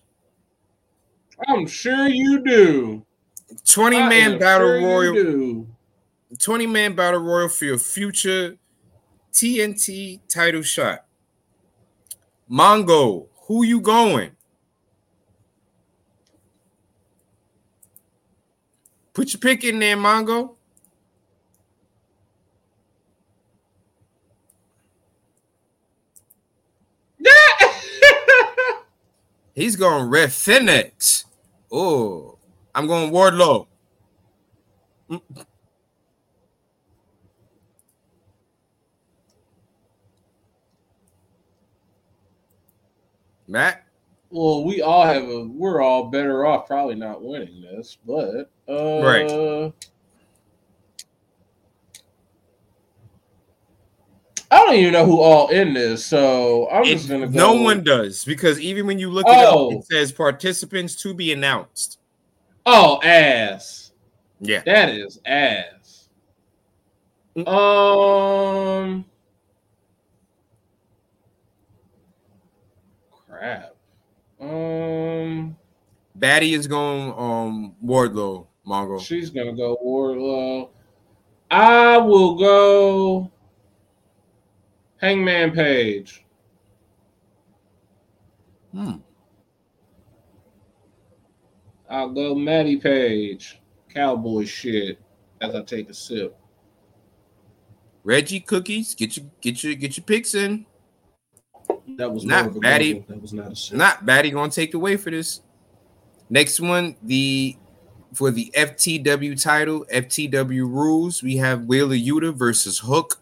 [1.48, 3.06] I'm sure you do.
[3.66, 5.66] 20 man battle sure royal.
[6.38, 8.58] 20 man battle royal for your future
[9.32, 11.06] TNT title shot.
[12.50, 14.32] Mongo, who you going?
[19.14, 20.56] Put your pick in there, Mongo.
[29.54, 31.26] He's going Rey Fenix.
[31.70, 32.38] Oh,
[32.74, 33.66] I'm going Wardlow.
[35.08, 35.20] Mm.
[43.46, 43.86] Matt?
[44.30, 49.00] Well, we all have a we're all better off probably not winning this, but uh
[49.02, 49.72] right.
[54.54, 57.32] I don't even know who all in this, so I'm it, just gonna go.
[57.32, 59.72] No one does because even when you look at oh.
[59.72, 61.98] it, it says participants to be announced.
[62.64, 63.90] Oh, ass.
[64.38, 66.08] Yeah, that is ass.
[67.36, 69.04] Um,
[73.28, 73.74] crap.
[74.40, 75.56] Um,
[76.14, 78.46] Batty is going um Wardlow.
[78.64, 79.00] Mongo.
[79.00, 80.68] She's gonna go Wardlow.
[81.50, 83.32] I will go.
[85.04, 86.24] Hangman Page.
[88.72, 88.92] Hmm.
[91.90, 93.60] I'll go Matty Page.
[93.92, 94.98] Cowboy shit.
[95.42, 96.34] As I take a sip.
[98.02, 98.94] Reggie cookies.
[98.94, 100.64] Get your get your get your picks in.
[101.98, 103.06] That was not Baddie.
[103.06, 103.76] That was not a sip.
[103.76, 105.42] Not Baddie gonna take the way for this.
[106.30, 107.58] Next one, the
[108.14, 111.22] for the FTW title, FTW rules.
[111.22, 113.20] We have Wheeler Yuta versus Hook.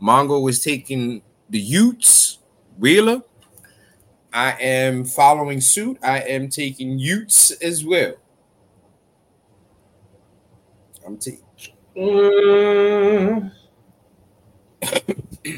[0.00, 2.38] Mongo was taking the Utes,
[2.78, 3.22] Wheeler.
[4.32, 5.98] I am following suit.
[6.02, 8.14] I am taking Utes as well.
[11.06, 11.42] I'm taking.
[11.96, 13.48] Uh,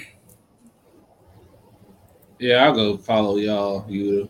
[2.38, 4.28] yeah, I'll go follow y'all, Yuta.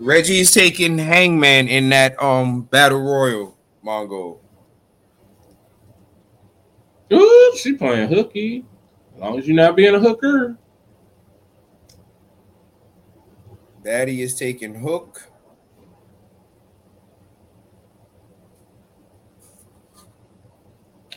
[0.00, 4.38] Reggie's taking Hangman in that um battle royal, Mongo.
[7.12, 8.64] Ooh, she playing hooky.
[9.14, 10.56] As long as you're not being a hooker.
[13.84, 15.28] Daddy is taking hook.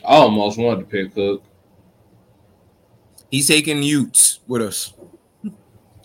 [0.04, 1.42] I almost wanted to pick hook.
[3.30, 4.94] He's taking Utes with us.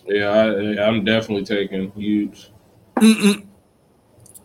[0.06, 2.50] Yeah, I, am definitely taking Utes.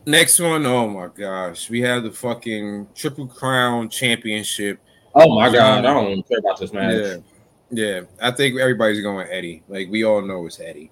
[0.06, 4.80] Next one, oh my gosh, we have the fucking Triple Crown Championship
[5.16, 6.96] Oh my god, I don't care about this match.
[6.96, 7.18] Yeah,
[7.72, 8.02] yeah.
[8.22, 9.64] I think everybody's going Eddie.
[9.68, 10.92] Like we all know it's Eddie.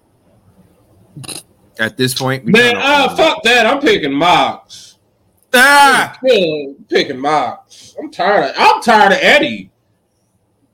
[1.78, 3.66] At this point, man, ah, fuck that.
[3.66, 4.96] I'm picking Mox.
[5.54, 7.94] Ah, I'm picking Mox.
[7.98, 8.50] I'm tired.
[8.50, 9.70] Of, I'm tired of Eddie.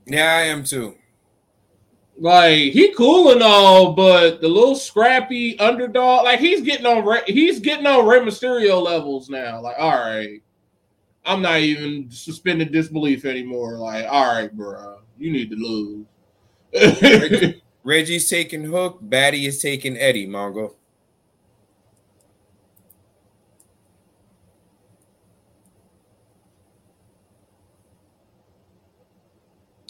[0.05, 0.95] Yeah, I am too.
[2.17, 7.59] Like he cool and all, but the little scrappy underdog, like he's getting on he's
[7.59, 9.59] getting on Rey Mysterio levels now.
[9.59, 10.41] Like, all right,
[11.25, 13.77] I'm not even suspending disbelief anymore.
[13.77, 16.05] Like, all right, bro, you need to lose.
[17.01, 20.75] Reggie, Reggie's taking Hook, Batty is taking Eddie, Mongo.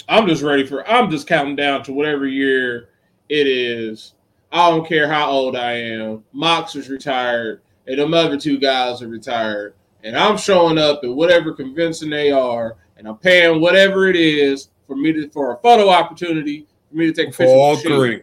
[0.08, 0.88] I'm just ready for.
[0.88, 2.89] I'm just counting down to whatever year
[3.28, 4.13] it is.
[4.52, 6.24] I don't care how old I am.
[6.32, 9.74] Mox is retired, and them other two guys are retired,
[10.06, 14.70] and I'm showing up at whatever convention they are, and I'm paying whatever it is
[14.88, 17.46] for me to for a photo opportunity for me to take a picture.
[17.46, 18.22] For all three.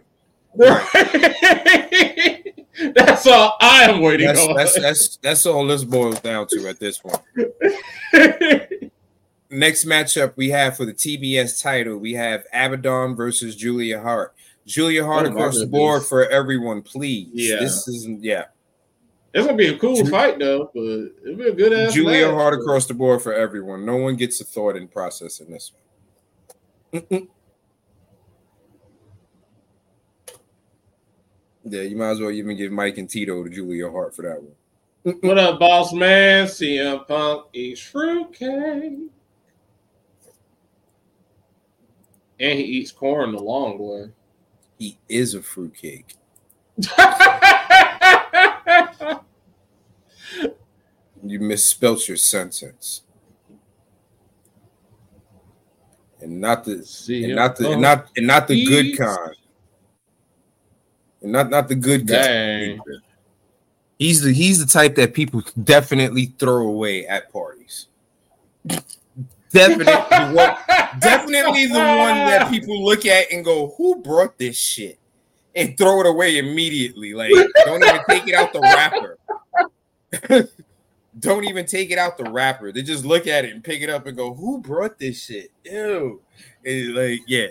[2.95, 4.55] that's all I am waiting that's, on.
[4.55, 7.21] That's that's that's all this boils down to at this point.
[9.51, 14.37] next matchup we have for the TBS title, we have Abaddon versus Julia Hart.
[14.67, 17.31] Julia Hart oh, across the board for everyone, please.
[17.33, 18.45] Yeah, this is yeah.
[19.35, 21.95] It's gonna be a cool Ju- fight though, but it'll be a good ass.
[21.95, 23.87] Julia match, Hart across the board for everyone.
[23.87, 25.73] No one gets a thought in process in this
[26.93, 27.29] one.
[31.65, 34.43] yeah, you might as well even give Mike and Tito to Julia Hart for that
[34.43, 35.17] one.
[35.23, 36.47] what up, boss man?
[36.47, 38.99] CM Punk eats fruitcake.
[42.39, 44.11] And he eats corn the long way.
[44.79, 46.17] He is a fruitcake.
[51.25, 53.03] you misspelt your sentence.
[56.21, 59.37] And not the See, and not the and not and not the good kind.
[61.21, 62.79] And not not the good guy.
[63.99, 67.89] He's the he's the type that people definitely throw away at parties
[69.53, 70.59] definitely what,
[71.01, 74.99] definitely the one that people look at and go, "Who brought this shit?"
[75.55, 77.15] And throw it away immediately.
[77.15, 77.31] Like,
[77.65, 79.19] don't even take it out the wrapper.
[81.19, 82.73] don't even take it out the wrapper.
[82.73, 85.51] They just look at it and pick it up and go, "Who brought this shit?"
[85.65, 86.21] Ew.
[86.65, 87.49] And like, yeah.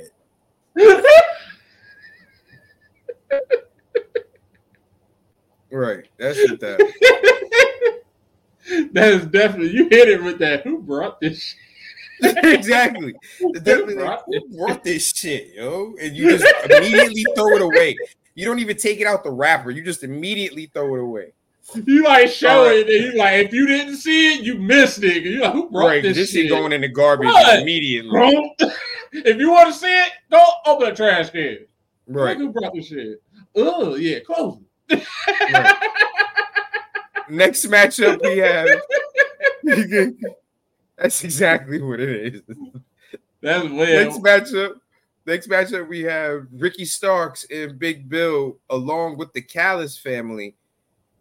[5.71, 6.07] right.
[6.17, 8.01] That's what that.
[8.93, 10.63] that is definitely you hit it with that.
[10.63, 11.59] Who brought this shit?
[12.21, 13.13] exactly.
[13.53, 15.93] Definitely like, who brought this shit, yo?
[16.01, 17.95] And you just immediately throw it away.
[18.35, 19.71] You don't even take it out the wrapper.
[19.71, 21.33] You just immediately throw it away.
[21.85, 25.03] You like show uh, it, and you like if you didn't see it, you missed
[25.03, 25.23] it.
[25.23, 26.49] You like who brought right, this, this shit?
[26.49, 27.59] going in the garbage what?
[27.59, 28.55] immediately.
[29.11, 31.59] if you want to see it, go open a trash can.
[32.07, 32.35] Right.
[32.35, 33.21] who brought this shit?
[33.55, 34.57] Oh yeah, close
[34.89, 35.05] it.
[35.53, 35.75] Right.
[37.29, 38.67] Next matchup we have
[41.01, 42.41] That's exactly what it is.
[43.41, 44.07] That's weird.
[44.07, 44.73] Next matchup.
[45.25, 50.55] Next matchup, we have Ricky Starks and Big Bill along with the Callis family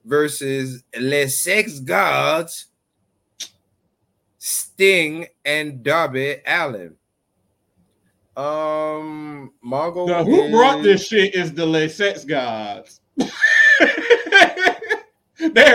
[0.05, 2.67] versus Les Sex Gods,
[4.39, 6.95] Sting and Darby Allin.
[8.37, 10.07] Um, Margot.
[10.07, 13.01] Now, who brought this shit is the Les Sex Gods.
[13.17, 13.29] They're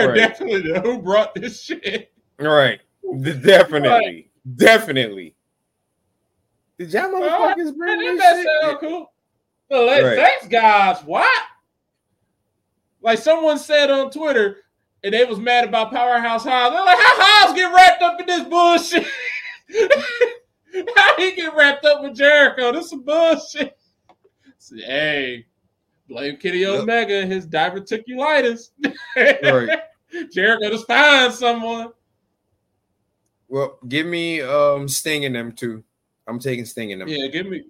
[0.08, 0.14] right.
[0.14, 2.12] definitely the who brought this shit.
[2.40, 2.80] All right.
[3.42, 4.30] Definitely.
[4.56, 5.34] Definitely.
[6.78, 8.46] Did y'all oh, motherfuckers bring this shit?
[8.62, 9.12] Sound cool.
[9.70, 10.16] The let right.
[10.16, 11.44] thanks, guys, what?
[13.00, 14.58] Like someone said on Twitter,
[15.02, 16.74] and they was mad about Powerhouse Hobbs.
[16.74, 19.06] They're like, how Hobbs get wrapped up in this bullshit?
[20.96, 22.72] how he get wrapped up with Jericho?
[22.72, 23.76] This is bullshit.
[24.58, 25.46] Say, hey,
[26.08, 28.70] blame Kenny Omega his diverticulitis.
[29.16, 29.80] right.
[30.32, 31.92] Jericho just find someone.
[33.48, 35.84] Well, give me um Sting in them too.
[36.26, 37.08] I'm taking Sting in them.
[37.08, 37.64] Yeah, give me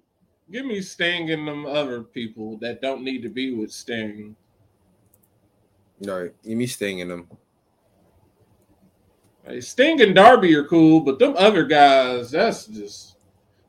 [0.51, 4.35] give me Sting and them other people that don't need to be with Sting.
[6.07, 7.27] All right, give me Sting in them.
[9.47, 13.17] Like, Sting and Darby are cool, but them other guys, that's just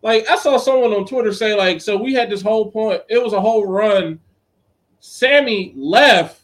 [0.02, 3.22] like I saw someone on Twitter say, like, so we had this whole point, it
[3.22, 4.20] was a whole run.
[5.00, 6.42] Sammy left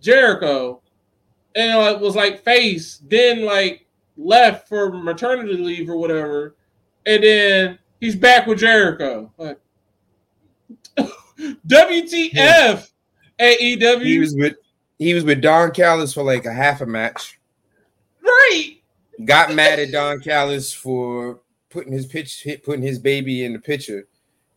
[0.00, 0.80] Jericho
[1.54, 3.86] and it was like face, then like
[4.24, 6.56] left for maternity leave or whatever,
[7.06, 9.32] and then he's back with Jericho.
[9.36, 9.58] Like,
[11.66, 12.90] WTF,
[13.40, 14.04] AEW.
[14.04, 14.56] He was with
[14.98, 17.40] he was with Don Callis for like a half a match.
[18.22, 18.76] Right.
[19.24, 24.06] Got mad at Don Callis for putting his pitch putting his baby in the picture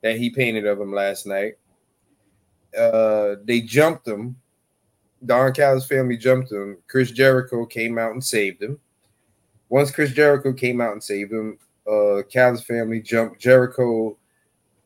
[0.01, 1.53] that he painted of him last night.
[2.77, 4.35] Uh, they jumped him.
[5.25, 6.77] Don Callis' family jumped him.
[6.87, 8.79] Chris Jericho came out and saved him.
[9.69, 11.57] Once Chris Jericho came out and saved him,
[11.89, 14.17] uh, Callis family jumped Jericho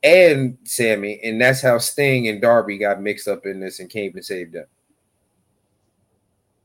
[0.03, 4.13] and Sammy, and that's how Sting and Darby got mixed up in this and came
[4.15, 4.65] and saved them.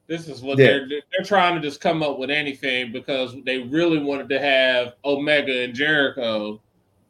[0.07, 0.67] This is what yeah.
[0.67, 4.95] they're they're trying to just come up with anything because they really wanted to have
[5.05, 6.61] Omega and Jericho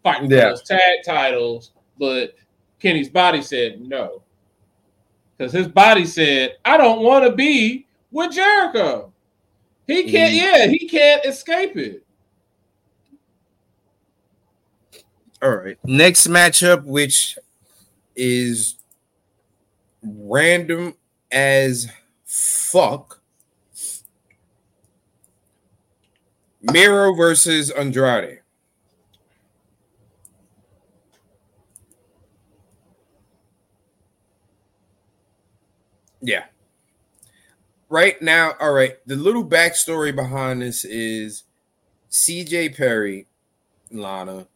[0.05, 0.43] fighting yeah.
[0.43, 2.35] for those tag titles, but
[2.79, 4.23] Kenny's body said no.
[5.37, 9.13] Because his body said, I don't want to be with Jericho.
[9.87, 10.37] He can't, mm.
[10.37, 12.05] yeah, he can't escape it.
[15.43, 15.76] All right.
[15.85, 17.39] Next matchup, which
[18.16, 18.76] is
[20.03, 20.95] random
[21.30, 21.91] as
[22.24, 23.20] fuck.
[26.62, 28.41] Miro versus Andrade.
[36.22, 36.45] Yeah.
[37.95, 38.97] Right now, all right.
[39.07, 41.45] The little backstory behind this is
[42.11, 43.29] CJ Perry,
[43.93, 44.49] Lana,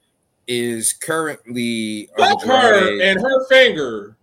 [0.49, 4.17] is currently Fuck her and her finger.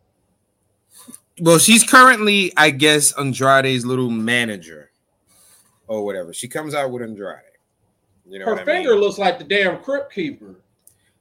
[1.40, 4.92] Well, she's currently, I guess, Andrade's little manager
[5.88, 6.34] or whatever.
[6.34, 7.40] She comes out with Andrade.
[8.28, 9.00] You know, her finger mean?
[9.00, 10.58] looks like the damn crypt keeper.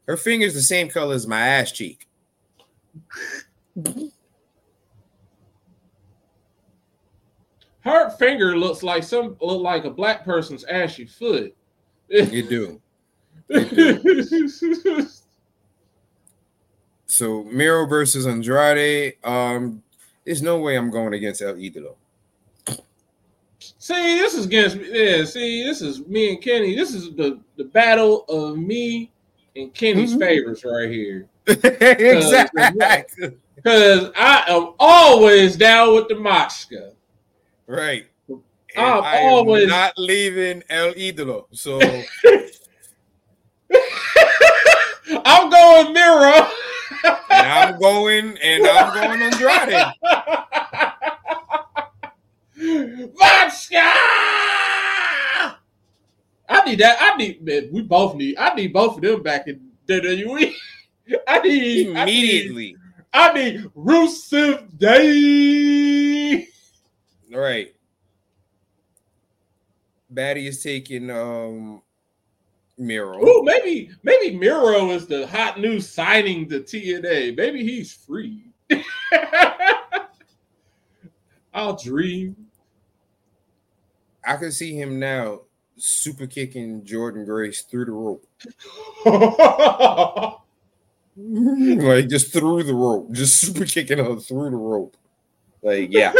[0.08, 2.08] Her finger's the same color as my ass cheek.
[7.84, 11.54] Her finger looks like some look like a black person's ashy foot.
[12.08, 12.80] You do.
[17.06, 19.14] so Miro versus Andrade.
[19.22, 19.82] Um,
[20.24, 21.96] there's no way I'm going against El Idolo.
[23.78, 24.88] See, this is against me.
[24.90, 26.74] Yeah, see, this is me and Kenny.
[26.74, 29.12] This is the, the battle of me
[29.56, 30.20] and Kenny's mm-hmm.
[30.20, 31.28] favorites right here.
[31.46, 32.62] exactly.
[33.56, 36.92] Because I am always down with the Machka.
[37.66, 38.06] Right.
[38.76, 41.46] Ah, I'm always not leaving El Idolo.
[41.52, 41.80] So
[45.24, 46.48] I'm going Miro.
[47.04, 49.92] and I'm going and I'm going Andrade.
[53.14, 53.92] Vodka!
[56.48, 56.96] I need that.
[57.00, 60.52] I need man, we both need I need both of them back in WWE.
[61.28, 62.76] I need immediately.
[63.12, 66.13] I need, I need Rusev Day.
[67.34, 67.74] All right.
[70.12, 71.82] Baddie is taking um
[72.78, 73.18] Miro.
[73.20, 77.36] Oh, maybe maybe Miro is the hot new signing to TNA.
[77.36, 78.44] Maybe he's free.
[81.54, 82.36] I'll dream.
[84.26, 85.40] I can see him now
[85.76, 88.26] super kicking Jordynne Grace through the rope.
[91.84, 94.96] like just through the rope, just super kicking her through the rope.
[95.64, 96.12] Like, yeah.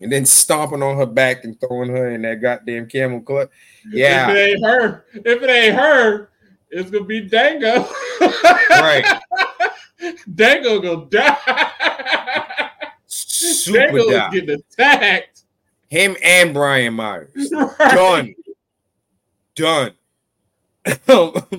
[0.00, 3.50] And then stomping on her back and throwing her in that goddamn camel clutch.
[3.90, 4.30] Yeah.
[4.30, 6.30] If it ain't her, if it ain't her,
[6.70, 7.88] it's gonna be Dango.
[8.70, 9.20] right.
[10.34, 12.70] Dango gonna die.
[13.06, 14.30] Super Dango die.
[14.30, 15.42] getting attacked.
[15.88, 17.30] Him and Brian Myers.
[17.78, 18.34] Right.
[19.54, 19.92] Done.
[21.06, 21.52] Done.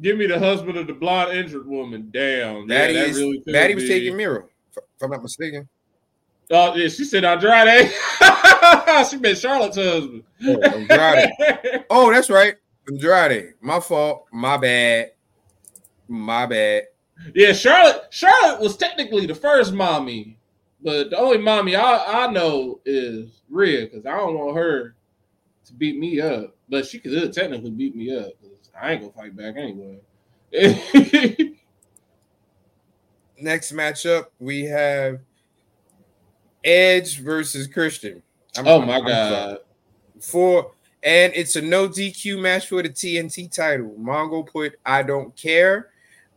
[0.00, 2.10] Give me the husband of the blonde injured woman.
[2.12, 2.68] Damn.
[2.68, 4.48] Daddy, yeah, is, really Daddy was taking Miro
[4.96, 5.68] if I'm not mistaken.
[6.50, 7.90] Oh, yeah, she said Andrade.
[9.10, 10.22] she meant Charlotte's husband.
[10.46, 11.84] Oh, Andrade.
[11.90, 12.54] oh, that's right.
[12.88, 13.54] Andrade.
[13.60, 14.26] My fault.
[14.32, 15.12] My bad.
[16.08, 16.84] My bad.
[17.34, 18.02] Yeah, Charlotte.
[18.10, 20.38] Charlotte was technically the first mommy,
[20.82, 24.94] but the only mommy I, I know is Rhea because I don't want her
[25.64, 26.54] to beat me up.
[26.68, 29.98] But she could technically beat me up because I ain't gonna fight back anyway.
[33.40, 35.20] next matchup we have
[36.64, 38.22] Edge versus Christian.
[38.56, 39.58] I'm, oh my I'm, god!
[40.20, 40.72] For
[41.02, 43.94] and it's a no DQ match for the TNT title.
[43.98, 45.90] Mongo put I don't care.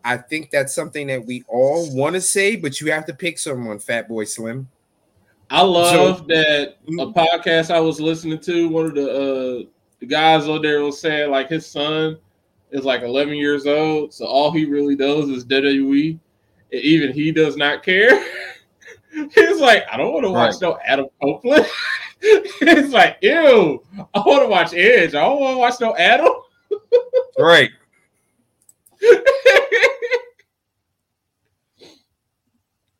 [0.03, 3.37] I think that's something that we all want to say, but you have to pick
[3.37, 4.69] someone, Fat Boy Slim.
[5.49, 7.13] I love so, that a mm.
[7.13, 8.69] podcast I was listening to.
[8.69, 9.67] One of the uh,
[9.99, 12.17] the guys on there was saying like his son
[12.71, 16.19] is like 11 years old, so all he really does is WWE
[16.71, 18.23] even he does not care.
[19.33, 20.61] He's like, I don't want to watch right.
[20.61, 21.65] no Adam Copeland.
[22.59, 25.15] He's like, ew, I want to watch Edge.
[25.15, 26.29] I don't want to watch no Adam.
[27.39, 27.71] right.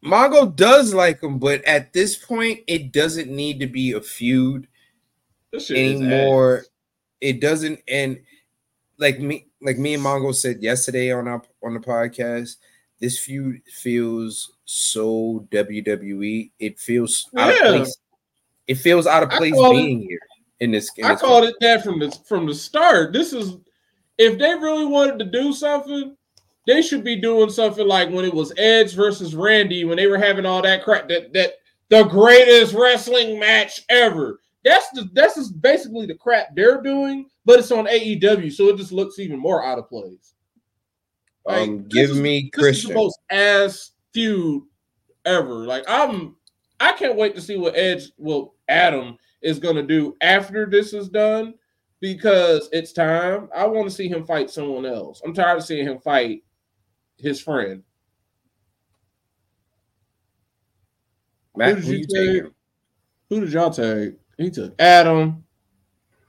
[0.04, 4.68] Mongo does like him, but at this point, it doesn't need to be a feud
[5.70, 6.64] anymore.
[7.22, 8.20] It doesn't, and
[8.98, 12.56] like me, like me and Mongo said yesterday on our on the podcast,
[13.00, 16.52] this feud feels so WWE.
[16.60, 17.42] It feels yeah.
[17.42, 17.98] out of place.
[18.68, 20.20] It feels out of place being it, here
[20.60, 20.92] in this.
[20.98, 23.14] In I this called it that from the from the start.
[23.14, 23.58] This is
[24.18, 26.16] if they really wanted to do something,
[26.68, 30.18] they should be doing something like when it was Edge versus Randy when they were
[30.18, 31.54] having all that crap that that
[31.90, 34.40] the greatest wrestling match ever.
[34.64, 38.78] That's the that's just basically the crap they're doing, but it's on AEW, so it
[38.78, 40.36] just looks even more out of place.
[41.46, 42.72] Like, um, give is, me Christian.
[42.72, 44.64] This is the most ass feud
[45.26, 45.66] ever.
[45.66, 46.36] Like I'm,
[46.80, 51.10] I can't wait to see what Edge, well, Adam is gonna do after this is
[51.10, 51.54] done
[52.00, 53.50] because it's time.
[53.56, 55.22] I want to see him fight someone else.
[55.24, 56.44] I'm tired of seeing him fight
[57.18, 57.84] his friend.
[61.56, 62.52] Matt, who, who you take?
[63.30, 64.14] Who did y'all take?
[64.38, 65.44] He took Adam.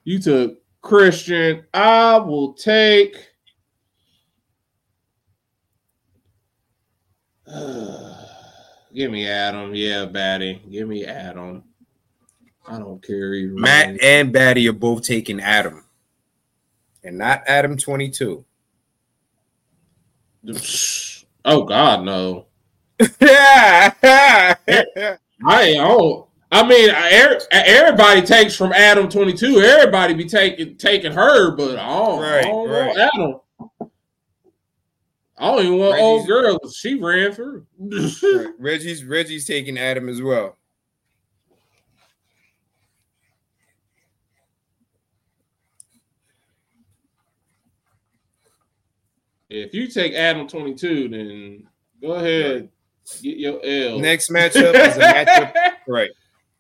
[0.05, 1.65] You took Christian.
[1.73, 3.30] I will take.
[8.95, 9.75] give me Adam.
[9.75, 10.63] Yeah, Batty.
[10.71, 11.65] Give me Adam.
[12.69, 13.35] I don't care.
[13.35, 15.85] Either Matt and Batty are both taking Adam,
[17.03, 18.45] and not Adam twenty two.
[21.43, 22.49] Oh God, no.
[23.19, 23.95] yeah.
[25.47, 26.27] I don't.
[26.53, 29.61] I mean, er, everybody takes from Adam twenty two.
[29.61, 32.97] Everybody be taking taking her, but I don't, right, I don't right.
[33.15, 33.41] Adam.
[35.41, 36.71] I don't even want Reggie's, old girl.
[36.71, 37.67] She ran through.
[38.59, 40.59] Reggie's Reggie's taking Adam as well.
[49.49, 51.67] If you take Adam 22, then
[52.01, 52.69] go ahead,
[53.23, 53.99] get your L.
[53.99, 55.53] Next matchup is a matchup.
[55.89, 56.11] right.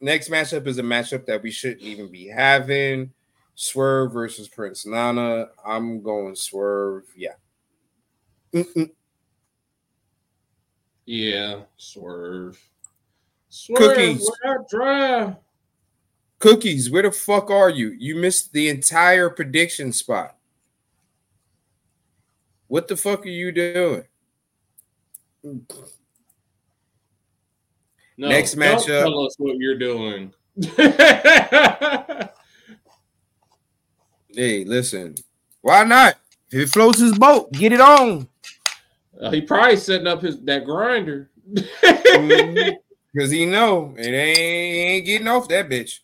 [0.01, 3.12] Next matchup is a matchup that we shouldn't even be having.
[3.55, 5.49] Swerve versus Prince Nana.
[5.64, 7.05] I'm going Swerve.
[7.14, 7.35] Yeah.
[8.55, 8.91] Mm-mm.
[11.07, 12.59] Yeah, Swerve.
[13.49, 14.31] Swerve, Cookies.
[14.71, 15.37] Dry.
[16.39, 17.91] Cookies, where the fuck are you?
[17.99, 20.37] You missed the entire prediction spot.
[22.69, 24.05] What the fuck are you doing?
[25.43, 25.61] No,
[28.17, 29.03] Next matchup.
[29.03, 30.33] Tell us what you're doing.
[34.35, 35.17] hey, listen.
[35.61, 36.15] Why not?
[36.53, 38.30] If it floats his boat, get it on.
[39.21, 41.31] Uh, he probably setting up his that grinder.
[41.53, 42.71] mm-hmm.
[43.18, 45.99] Cause he know it ain't, ain't getting off that bitch.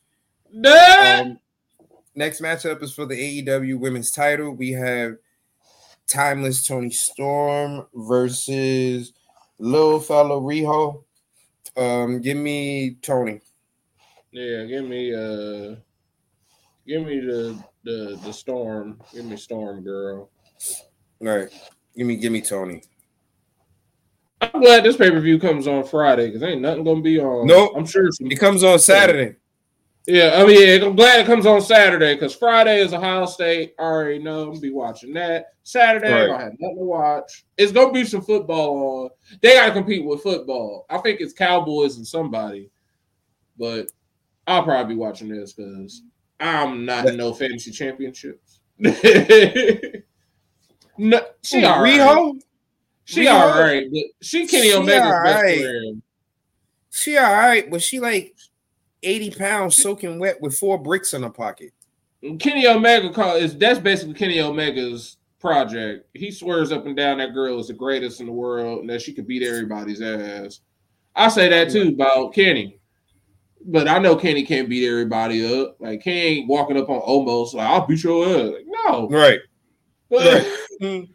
[0.52, 1.20] Nah.
[1.20, 1.38] Um,
[2.16, 4.50] next matchup is for the AEW Women's Title.
[4.50, 5.16] We have
[6.08, 9.12] Timeless Toni Storm versus
[9.58, 11.04] Little Fellow Riho.
[11.76, 13.40] Um, give me Toni.
[14.32, 15.76] Yeah, give me uh
[16.86, 19.00] give me the the the storm.
[19.14, 20.28] Give me storm girl.
[21.20, 21.48] All right.
[21.96, 22.82] Give me give me Toni.
[24.40, 27.46] I'm glad this pay-per-view comes on Friday because ain't nothing gonna be on.
[27.46, 27.72] No, nope.
[27.76, 29.36] I'm sure it comes on Saturday.
[30.06, 33.74] Yeah, I mean, yeah, I'm glad it comes on Saturday because Friday is Ohio State.
[33.76, 35.54] I already know I'm gonna be watching that.
[35.64, 36.30] Saturday, right.
[36.30, 37.44] I have nothing to watch.
[37.56, 39.10] It's gonna be some football on.
[39.42, 40.86] They gotta compete with football.
[40.88, 42.70] I think it's Cowboys and somebody,
[43.58, 43.90] but
[44.46, 46.02] I'll probably be watching this because
[46.38, 48.60] I'm not in no fantasy championships.
[48.78, 48.92] no,
[51.42, 52.32] she all right.
[53.06, 53.32] She Riho?
[53.32, 55.60] all right, but she Kenny Omega's best right.
[55.60, 56.02] friend.
[56.90, 58.34] She all right, but she like
[59.04, 61.72] 80 pounds soaking wet with four bricks in her pocket.
[62.40, 66.08] Kenny Omega call is that's basically Kenny Omega's project.
[66.14, 69.02] He swears up and down that girl is the greatest in the world and that
[69.02, 70.60] she could beat everybody's ass.
[71.14, 72.80] I say that too about Kenny.
[73.64, 75.76] But I know Kenny can't beat everybody up.
[75.78, 78.52] Like Kenny ain't walking up on Omos like I'll beat your ass.
[78.52, 79.08] Like, no.
[79.08, 79.38] Right.
[80.10, 80.52] But, right.
[80.82, 81.08] Mm.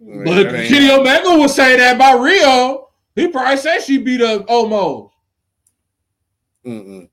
[0.00, 2.86] But Kenny Omega would say that about Riho.
[3.14, 5.10] He probably said she beat up Omos.
[6.64, 7.08] Mm-mm.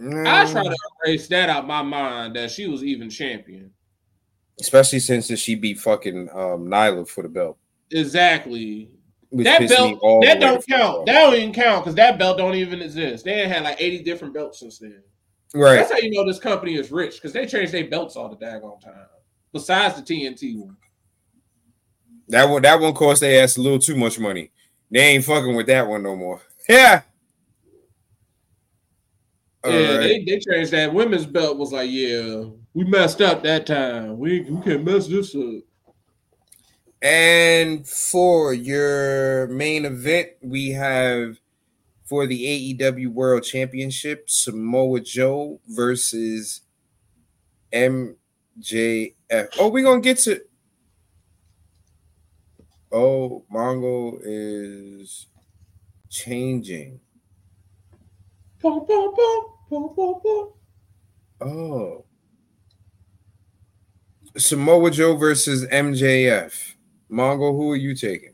[0.00, 3.70] I try to erase that out my mind that she was even champion.
[4.60, 7.58] Especially since she beat fucking um, Nyla for the belt.
[7.90, 8.90] Exactly.
[9.30, 11.06] Which that belt that don't count.
[11.06, 13.24] That don't even count because that belt don't even exist.
[13.24, 15.02] They had like 80 different belts since then.
[15.54, 15.76] Right.
[15.76, 18.36] That's how you know this company is rich because they change their belts all the
[18.36, 19.06] daggone time.
[19.54, 20.76] Besides the TNT one.
[22.28, 24.50] That one, that one cost they asked a little too much money.
[24.90, 26.42] They ain't fucking with that one no more.
[26.68, 27.02] Yeah.
[29.64, 29.98] Yeah, right.
[30.00, 31.56] they, they changed that women's belt.
[31.56, 32.44] Was like, yeah,
[32.74, 34.18] we messed up that time.
[34.18, 35.62] We we can't mess this up.
[37.00, 41.38] And for your main event, we have
[42.04, 46.62] for the AEW World Championship Samoa Joe versus
[49.30, 49.48] MJF.
[49.58, 50.40] Oh, we're gonna get to
[52.94, 55.26] Oh, Mongo is
[56.08, 57.00] changing.
[61.40, 62.04] Oh.
[64.36, 66.74] Samoa Joe versus MJF.
[67.10, 68.33] Mongo, who are you taking?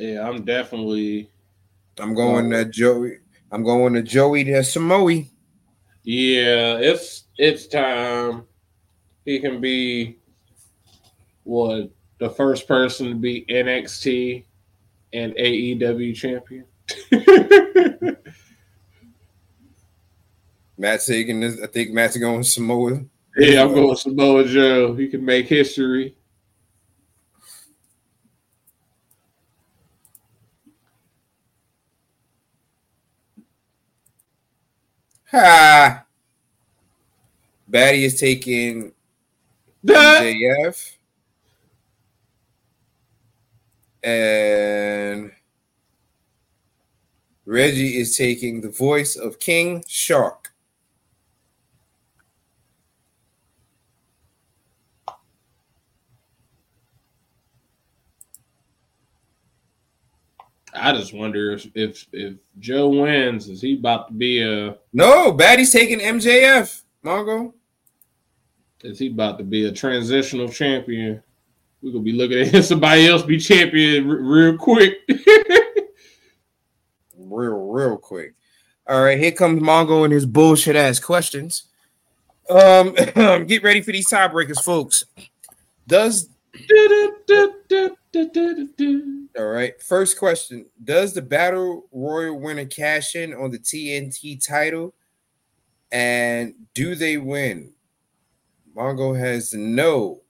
[0.00, 1.30] Yeah, I'm definitely.
[1.98, 3.18] I'm going to um, Joey.
[3.52, 5.24] I'm going to Joey to Samoa.
[6.04, 8.44] Yeah, it's it's time.
[9.26, 10.16] He can be
[11.44, 14.44] what the first person to be NXT
[15.12, 16.64] and AEW champion.
[20.78, 21.60] Matt Sagan is.
[21.60, 23.04] I think Matt's going Samoa.
[23.36, 24.94] Yeah, I'm going Samoa Joe.
[24.94, 26.16] He can make history.
[35.30, 36.04] Ha!
[37.68, 38.92] Batty is taking
[39.86, 40.96] MJF.
[44.02, 45.32] And
[47.44, 50.49] Reggie is taking the voice of King Shark.
[60.74, 65.32] I just wonder if, if if Joe wins, is he about to be a No,
[65.32, 66.82] Batty's taking MJF.
[67.04, 67.52] Mongo.
[68.82, 71.22] is he about to be a transitional champion?
[71.82, 74.98] We're gonna be looking at somebody else be champion r- real quick.
[77.16, 78.34] real, real quick.
[78.86, 81.64] All right, here comes Mongo and his bullshit ass questions.
[82.48, 82.92] Um,
[83.46, 85.04] get ready for these tiebreakers, folks.
[85.86, 86.28] Does
[89.38, 94.94] all right, first question: Does the Battle Royal winner cash in on the TNT title,
[95.92, 97.72] and do they win?
[98.76, 100.22] Mongo has no.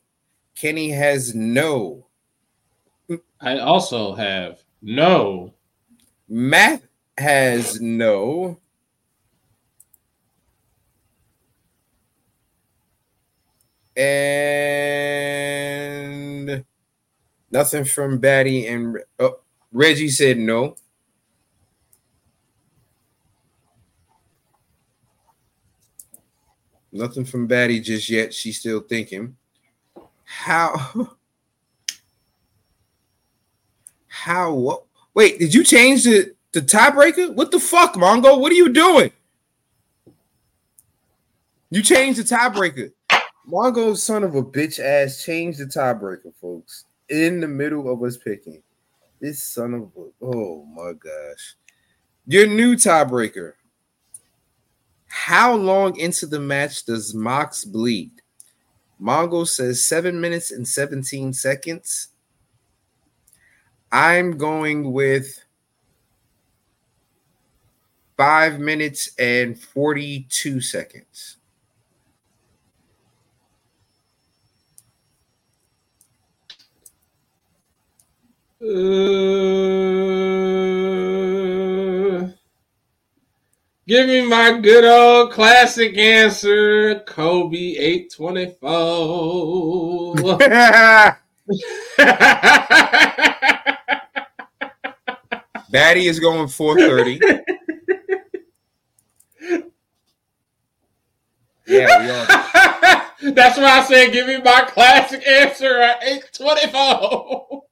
[0.54, 2.06] Kenny has no.
[3.40, 5.54] I also have no.
[6.28, 6.82] Matt
[7.18, 8.58] has no.
[13.96, 14.39] And
[17.50, 19.40] nothing from Batty and oh,
[19.72, 20.76] Reggie said no.
[26.92, 28.34] Nothing from Batty just yet.
[28.34, 29.36] She's still thinking.
[30.24, 31.08] How?
[34.08, 34.52] How?
[34.52, 34.84] What?
[35.14, 37.32] Wait, did you change the the tiebreaker?
[37.34, 38.40] What the fuck, Mongo?
[38.40, 39.12] What are you doing?
[41.70, 42.92] You changed the tiebreaker.
[43.48, 48.16] Mongo, son of a bitch ass, changed the tiebreaker, folks, in the middle of us
[48.16, 48.62] picking.
[49.20, 51.56] This son of a oh my gosh.
[52.26, 53.54] Your new tiebreaker.
[55.08, 58.12] How long into the match does Mox bleed?
[59.02, 62.08] Mongo says seven minutes and 17 seconds.
[63.90, 65.44] I'm going with
[68.16, 71.38] five minutes and 42 seconds.
[78.62, 78.66] Uh,
[83.88, 90.14] give me my good old classic answer, Kobe eight twenty four.
[95.70, 97.20] Batty is going 430.
[101.66, 102.26] yeah, we are.
[103.32, 107.62] That's why I said give me my classic answer at eight twenty four.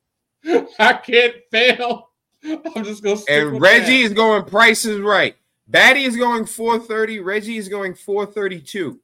[0.79, 2.11] I can't fail.
[2.45, 4.07] I'm just gonna And Reggie that.
[4.09, 5.37] is going Price is right.
[5.67, 7.21] Batty is going 430.
[7.21, 8.99] Reggie is going 432.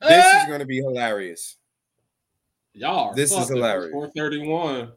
[0.00, 1.56] This Uh, is going to be hilarious.
[2.74, 3.92] Y'all, This is fucked if it's hilarious.
[3.92, 4.92] 431.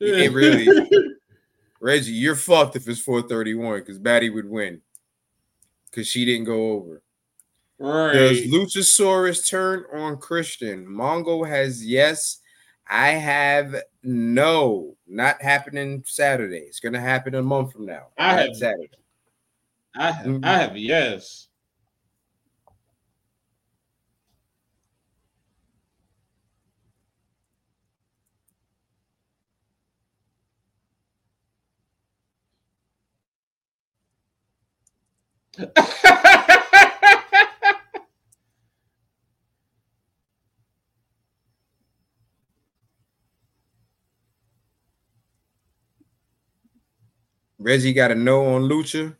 [0.00, 1.10] It really.
[1.80, 4.80] Reggie, you're fucked if it's 431 because Batty would win
[5.90, 7.02] because she didn't go over.
[7.78, 8.14] Right.
[8.14, 10.86] Does Luchasaurus turn on Christian?
[10.86, 12.38] Mongo has yes.
[12.88, 13.74] I have
[14.06, 14.96] no.
[15.08, 16.60] Not happening Saturday.
[16.66, 18.08] It's going to happen a month from now.
[18.18, 18.90] I have- Saturday.
[19.94, 20.44] I have, Mhm.
[20.44, 21.48] I have yes.
[47.58, 49.14] Reggie got a no on Lucha.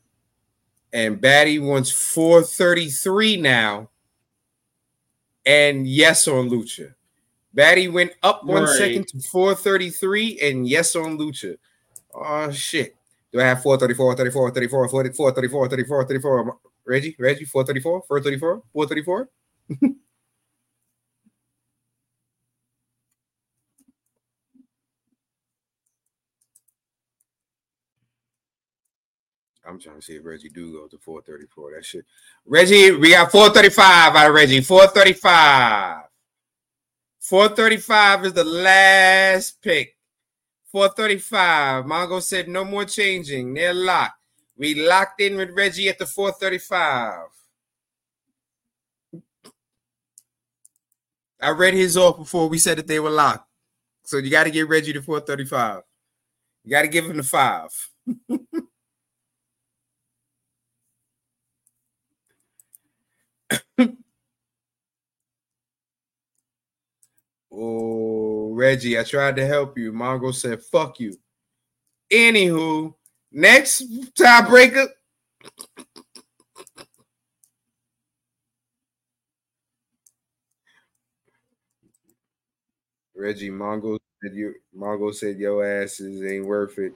[0.92, 3.90] And Batty wants 433 now.
[5.44, 6.94] And yes on Lucha.
[7.54, 8.76] Batty went up one Right.
[8.76, 11.56] second to 433 and yes on Lucha.
[12.14, 12.94] Oh shit.
[13.32, 16.58] Do I have 434, 34, 34, 44, 34, 34, 34?
[16.84, 19.28] Reggie, Reggie, 434, 434, 434?
[29.66, 31.72] I'm trying to see if Reggie do go to 434.
[31.74, 32.04] That shit.
[32.44, 34.60] Reggie, we got 435 out of Reggie.
[34.60, 36.04] 435.
[37.20, 39.96] 435 is the last pick.
[40.70, 41.84] 435.
[41.84, 43.54] Mongo said no more changing.
[43.54, 44.20] They're locked.
[44.56, 47.26] We locked in with Reggie at the 435.
[51.40, 53.48] I read his off before we said that they were locked.
[54.04, 55.82] So you got to get Reggie to 435.
[56.64, 57.70] You got to give him the five.
[67.58, 69.90] Oh, Reggie, I tried to help you.
[69.90, 71.16] Mongo said, fuck you.
[72.12, 72.94] Anywho,
[73.32, 73.82] next
[74.14, 74.88] tiebreaker.
[83.16, 86.92] Reggie, Mongo said you Mongo said your asses ain't worth it.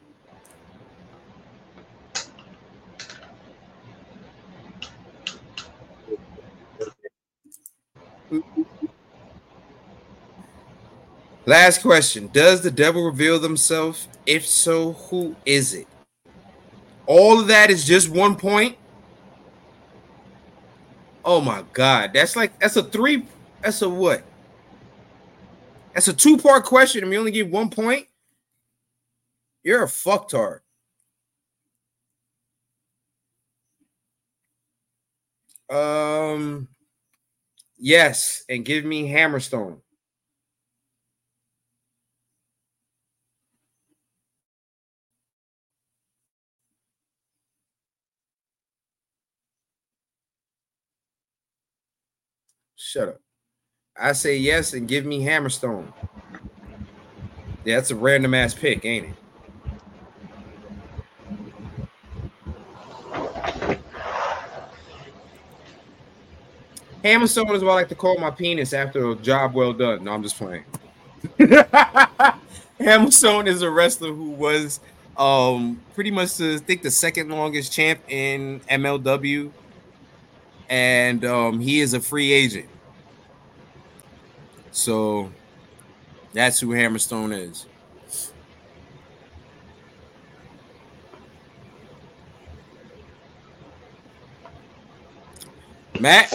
[11.46, 12.28] Last question.
[12.32, 14.08] Does the devil reveal themselves?
[14.26, 15.86] If so, who is it?
[17.06, 18.76] All of that is just one point.
[21.24, 22.12] Oh my god.
[22.12, 23.26] That's like that's a three.
[23.62, 24.22] That's a what?
[25.94, 28.06] That's a two-part question, and we only give one point.
[29.62, 30.60] You're a fucktard.
[35.68, 36.68] Um
[37.78, 39.78] yes, and give me Hammerstone.
[52.90, 53.20] Shut up.
[53.96, 55.92] I say yes and give me Hammerstone.
[57.64, 59.14] Yeah, that's a random ass pick, ain't it?
[67.04, 70.02] Hammerstone is what I like to call my penis after a job well done.
[70.02, 70.64] No, I'm just playing.
[72.80, 74.80] Hammerstone is a wrestler who was
[75.16, 79.52] um pretty much the, I think the second longest champ in MLW
[80.68, 82.66] and um, he is a free agent.
[84.80, 85.30] So
[86.32, 87.66] that's who Hammerstone is.
[96.00, 96.34] Matt?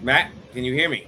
[0.00, 1.06] Matt, can you hear me?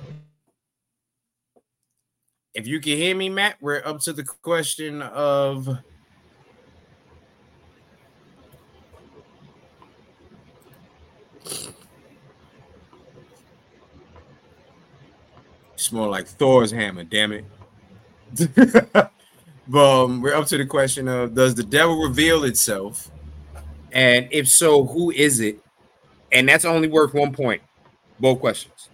[2.52, 5.78] If you can hear me, Matt, we're up to the question of
[15.92, 17.44] More like Thor's hammer, damn it.
[18.54, 23.10] but um, we're up to the question of does the devil reveal itself?
[23.92, 25.58] And if so, who is it?
[26.32, 27.62] And that's only worth one point.
[28.20, 28.88] Both questions.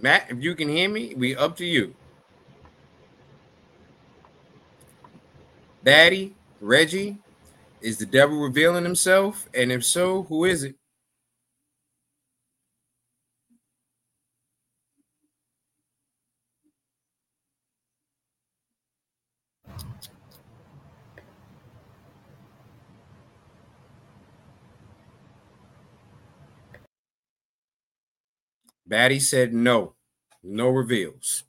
[0.00, 1.94] Matt, if you can hear me, we up to you.
[5.82, 7.18] Daddy, Reggie,
[7.84, 9.46] is the devil revealing himself?
[9.54, 10.76] And if so, who is it?
[28.86, 29.94] Batty said no,
[30.42, 31.44] no reveals.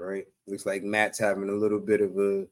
[0.00, 0.26] Right.
[0.46, 2.46] Looks like Matt's having a little bit of a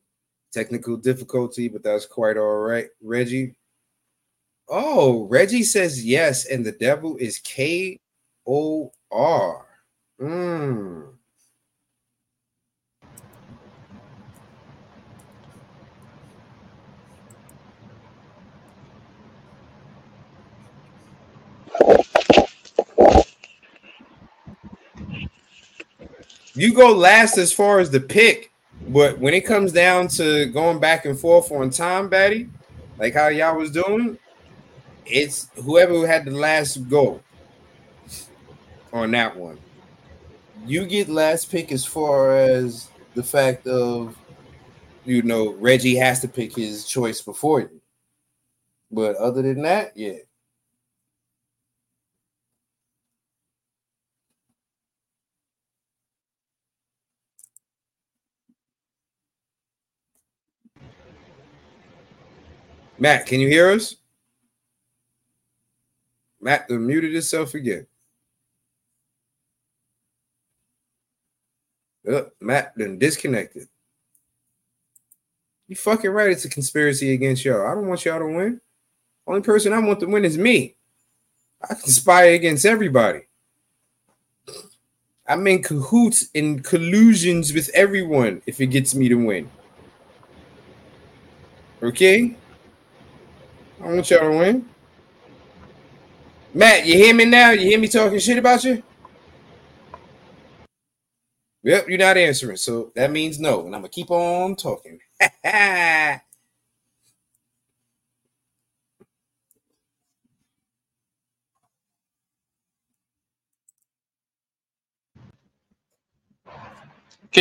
[0.53, 2.87] technical difficulty, but that's quite all right.
[3.03, 3.57] Reggie.
[4.69, 7.99] Oh, Reggie says yes, and the devil is K
[8.47, 9.67] O R.
[10.21, 11.03] Hmm.
[26.59, 28.51] You go last as far as the pick,
[28.89, 32.49] but when it comes down to going back and forth on time, Batty,
[32.99, 34.19] like how y'all was doing,
[35.07, 37.21] it's whoever had the last go.
[38.93, 39.57] on that one.
[40.67, 44.19] You get last pick as far as the fact of
[45.05, 47.81] you know Reggie has to pick his choice before you.
[48.91, 50.19] But other than that, yeah.
[62.99, 63.97] Matt, can you hear us?
[66.41, 67.87] Matt muted himself again.
[72.09, 73.69] Oh, Matt then disconnected.
[75.69, 76.31] You fucking right.
[76.31, 77.67] It's a conspiracy against y'all.
[77.67, 78.61] I don't want y'all to win.
[79.27, 80.75] Only person I want to win is me.
[81.63, 83.21] I conspire against everybody.
[85.27, 89.51] I'm in cahoots and collusions with everyone if it gets me to win.
[91.83, 92.35] Okay?
[93.83, 94.69] I want y'all to win.
[96.55, 97.51] Matt, you hear me now?
[97.53, 98.83] You hear me talking shit about you?
[101.65, 102.57] Yep, you're not answering.
[102.59, 103.67] So that means no.
[103.67, 105.01] And I'm going to keep on talking.
[105.33, 106.21] Can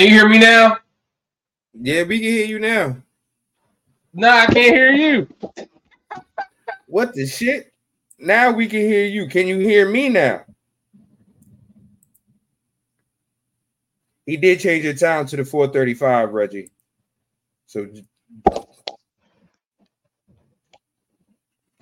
[0.04, 0.78] you hear me now?
[1.74, 2.98] Yeah, we can hear you now.
[4.14, 5.28] No, I can't hear you.
[6.98, 7.72] What the shit?
[8.18, 9.28] Now we can hear you.
[9.28, 10.46] Can you hear me now?
[14.26, 16.72] He did change your time to the 435, Reggie.
[17.68, 17.88] So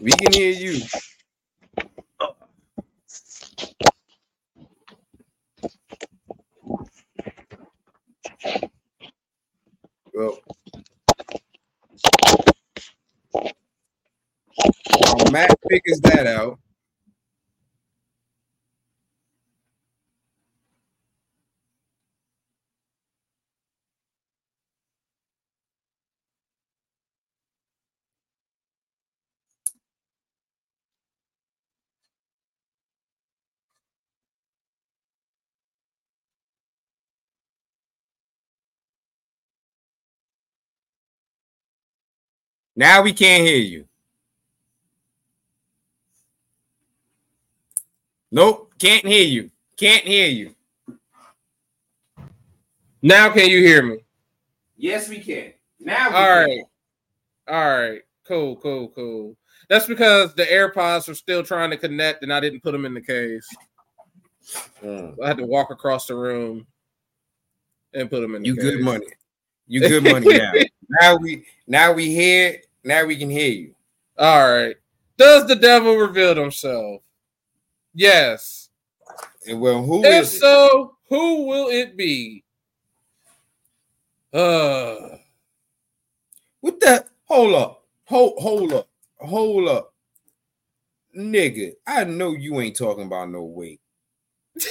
[0.02, 0.82] we can hear you.
[10.14, 10.40] Well,
[15.32, 16.60] Matt figures that out,
[42.76, 43.86] Now we can't hear you.
[48.36, 49.50] Nope, can't hear you.
[49.78, 50.54] Can't hear you.
[53.02, 54.00] Now can you hear me?
[54.76, 55.54] Yes, we can.
[55.80, 56.44] Now we All can.
[56.44, 56.64] right.
[57.48, 58.02] All right.
[58.28, 59.38] Cool, cool, cool.
[59.70, 62.94] That's because the AirPods are still trying to connect and I didn't put them in
[62.94, 63.48] the case.
[64.84, 65.16] Mm.
[65.24, 66.68] I had to walk across the room
[67.94, 68.64] and put them in the You case.
[68.66, 69.06] good money.
[69.70, 70.52] You good money now.
[71.02, 72.58] now we now we hear.
[72.84, 73.76] Now we can hear you.
[74.20, 74.76] All right.
[75.16, 77.02] Does the devil reveal himself?
[77.96, 78.70] Yes.
[79.48, 80.40] And well, who If is it?
[80.40, 82.44] so, who will it be?
[84.34, 85.18] Uh
[86.60, 87.08] What that?
[87.26, 87.86] Hold up.
[88.06, 88.90] Hold hold up.
[89.20, 89.94] Hold up.
[91.18, 93.80] Nigga, I know you ain't talking about no weight.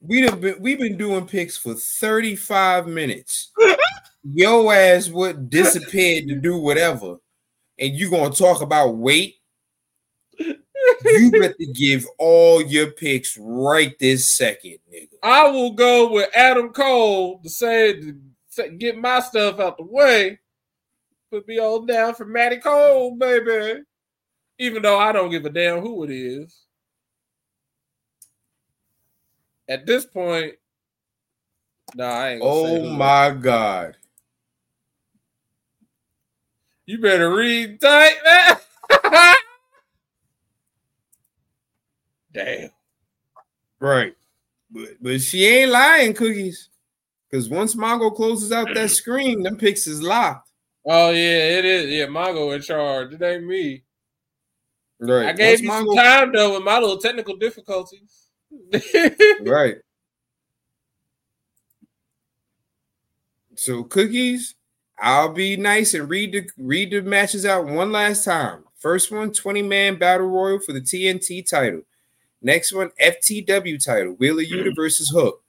[0.00, 3.50] We have been we've been doing picks for 35 minutes.
[4.24, 7.16] Your ass would disappeared to do whatever,
[7.78, 9.36] and you're gonna talk about weight?
[11.04, 15.14] You better give all your picks right this second, nigga.
[15.22, 20.38] I will go with Adam Cole to say to get my stuff out the way.
[21.30, 23.82] Put me all down for Matty Cole, baby.
[24.58, 26.64] Even though I don't give a damn who it is.
[29.68, 30.54] At this point,
[31.94, 32.42] nah, I ain't.
[32.42, 33.97] Oh my god.
[36.88, 38.56] You better read tight, man.
[42.32, 42.70] damn.
[43.78, 44.14] Right.
[44.70, 46.70] But but she ain't lying, cookies.
[47.30, 48.90] Because once Mongo closes out that mm.
[48.90, 50.48] screen, them picks is locked.
[50.86, 51.90] Oh yeah, it is.
[51.90, 53.12] Yeah, Mongo in charge.
[53.12, 53.82] It ain't me.
[54.98, 55.26] Right.
[55.26, 58.28] I gave Once you some time though with my little technical difficulties.
[59.42, 59.76] Right.
[63.56, 64.54] So cookies,
[65.00, 68.64] I'll be nice and read the read the matches out one last time.
[68.78, 71.82] First one, 20 man battle royal for the TNT title.
[72.40, 74.54] Next one, FTW title, Wheeler hmm.
[74.54, 75.42] Yuta versus Hook.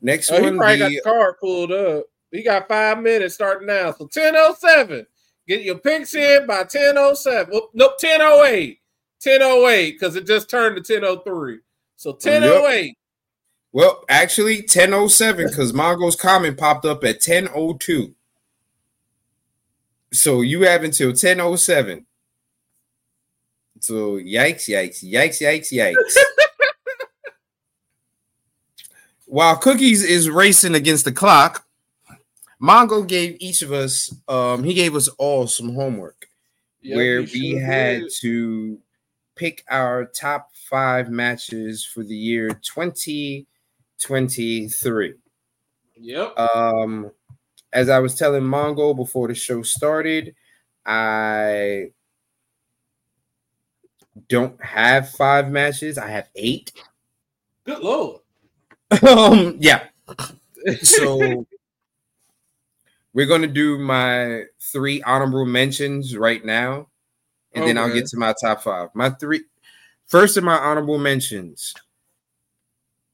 [0.00, 2.04] Next oh, he one, probably got the the card pulled up.
[2.30, 3.92] He got five minutes starting now.
[3.92, 5.06] So 1007.
[5.46, 7.48] Get your picks in by 1007.
[7.52, 8.80] Well, nope, 1008.
[9.24, 11.58] 1008, because it just turned to 1003.
[11.96, 12.96] So 1008.
[13.72, 18.14] well, actually 1007 because Mongo's comment popped up at 1002.
[20.12, 22.06] So you have until 1007
[23.80, 26.16] So yikes, yikes, yikes, yikes, yikes.
[29.26, 31.66] While Cookies is racing against the clock,
[32.62, 36.26] Mongo gave each of us, um, he gave us all some homework
[36.82, 38.12] Yep, where we sure had did.
[38.20, 38.78] to
[39.34, 45.14] pick our top five matches for the year 2023.
[45.96, 46.38] Yep.
[46.38, 47.10] Um,
[47.72, 50.34] as I was telling Mongo before the show started,
[50.84, 51.92] I
[54.28, 55.98] don't have five matches.
[55.98, 56.72] I have eight.
[57.64, 58.20] Good lord.
[59.08, 59.84] um, yeah.
[60.82, 61.44] So
[63.12, 66.86] we're gonna do my three honorable mentions right now,
[67.52, 68.90] and then I'll get to my top five.
[68.94, 69.42] My three
[70.06, 71.74] first of my honorable mentions.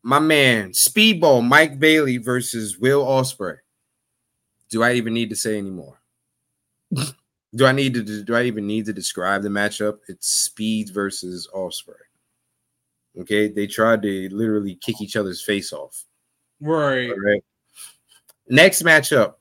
[0.03, 3.57] My man, Speedball Mike Bailey versus Will Ospreay.
[4.71, 6.01] Do I even need to say anymore?
[7.55, 9.99] do I need to do I even need to describe the matchup?
[10.09, 11.95] It's Speed versus Ospreay.
[13.21, 16.05] Okay, they tried to literally kick each other's face off.
[16.61, 17.11] Right.
[17.11, 17.43] All right.
[18.49, 19.35] Next matchup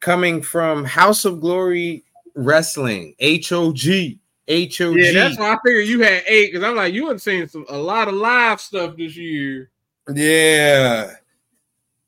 [0.00, 4.18] coming from House of Glory Wrestling, HOG.
[4.48, 4.96] HOG.
[4.96, 7.66] Yeah, that's why I figured you had eight because I'm like, you have seen some
[7.68, 9.70] a lot of live stuff this year.
[10.12, 11.12] Yeah.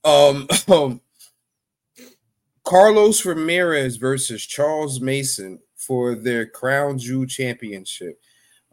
[0.05, 1.01] Um, um
[2.68, 8.20] Carlos Ramirez versus Charles Mason for their Crown Jewel Championship.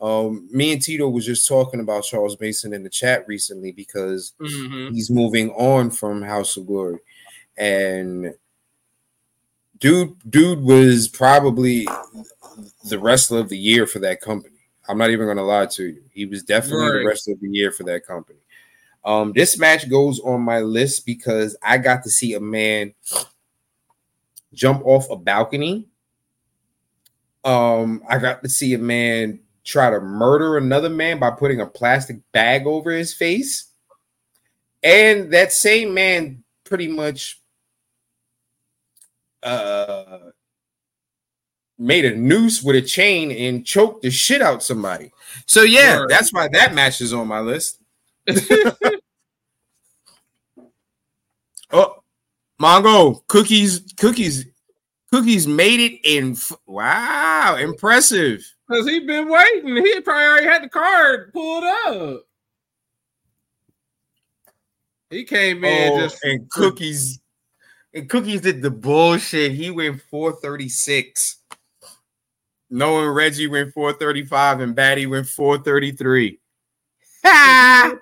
[0.02, 4.34] Um, me and Tito was just talking about Charles Mason in the chat recently because
[4.42, 4.94] Mm-hmm.
[4.94, 7.00] he's moving on from House of Glory,
[7.58, 8.34] and
[9.80, 11.88] dude, dude was probably
[12.90, 14.56] the wrestler of the year for that company.
[14.90, 16.04] I'm not even gonna lie to you.
[16.12, 17.00] He was definitely Right.
[17.00, 18.40] the wrestler of the year for that company.
[19.06, 22.94] Um, this match goes on my list because I got to see a man
[24.54, 25.88] jump off a balcony.
[27.44, 31.66] Um, I got to see a man try to murder another man by putting a
[31.66, 33.72] plastic bag over his face.
[34.84, 37.42] And that same man pretty much
[39.44, 40.18] uh
[41.78, 45.12] made a noose with a chain and choked the shit out somebody.
[45.46, 47.80] So yeah, that's why that match is on my list.
[51.72, 51.96] Oh,
[52.62, 54.46] Mongo cookies, cookies,
[55.12, 56.38] cookies made it in.
[56.66, 58.42] Wow, impressive.
[58.68, 59.76] Because he been waiting.
[59.76, 62.24] He probably already had the card pulled up.
[65.10, 67.20] He came in Oh, just and cookies,
[67.94, 69.52] and cookies did the bullshit.
[69.52, 71.42] He went four thirty six.
[72.70, 76.40] Noah and Reggie went four thirty five, and Batty went four thirty three.
[77.24, 78.00] that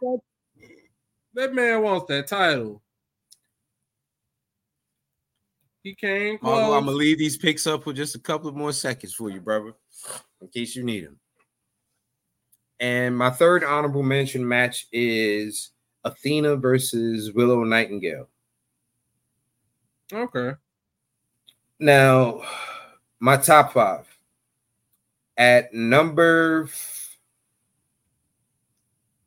[1.54, 2.82] man wants that title.
[5.84, 6.73] He came close.
[6.73, 9.41] I'm gonna leave these picks up for just a couple of more seconds for you,
[9.41, 9.73] brother,
[10.41, 11.19] in case you need them.
[12.79, 15.71] And my third honorable mention match is
[16.05, 18.29] Athena versus Willow Nightingale.
[20.11, 20.53] okay.
[21.79, 22.41] Now,
[23.19, 24.05] my top five.
[25.36, 27.17] At number f-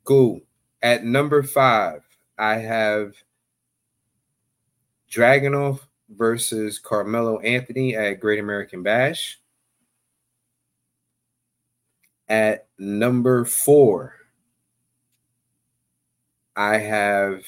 [0.04, 0.40] cool.
[0.80, 2.02] At number five,
[2.38, 3.14] I have
[5.10, 9.38] Dragunov versus Carmelo Anthony at Great American Bash.
[12.28, 14.14] At number four,
[16.56, 17.44] I have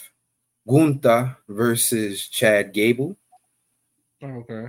[0.69, 3.17] Gunther versus Chad Gable.
[4.23, 4.69] Okay.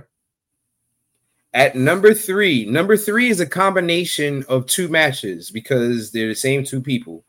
[1.52, 6.64] At number three, number three is a combination of two matches because they're the same
[6.64, 7.24] two people.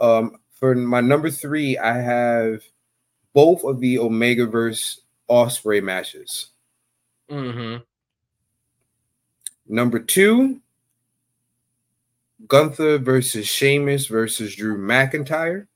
[0.00, 2.62] Um, for my number three, I have
[3.34, 5.00] both of the Omega verse
[5.30, 6.48] Ospreay matches.
[7.30, 7.82] Mm-hmm.
[9.68, 10.60] Number two,
[12.48, 15.68] Gunther versus Sheamus versus Drew McIntyre.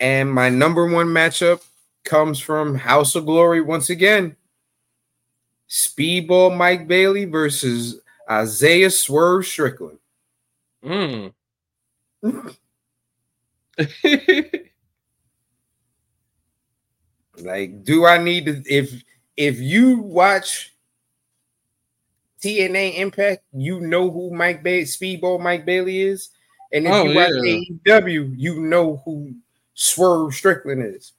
[0.00, 1.64] And my number one matchup
[2.04, 4.36] comes from House of Glory once again.
[5.70, 9.98] Speedball Mike Bailey versus Isaiah Swerve Strickland.
[10.84, 11.32] Mm.
[17.38, 19.02] Like, do I need to if
[19.36, 20.74] if you watch
[22.42, 26.30] TNA Impact, you know who Mike Bailey, Speedball Mike Bailey is,
[26.72, 28.00] and if Oh, you watch yeah.
[28.00, 29.34] AEW, you know who
[29.74, 31.12] Swerve Strickland is.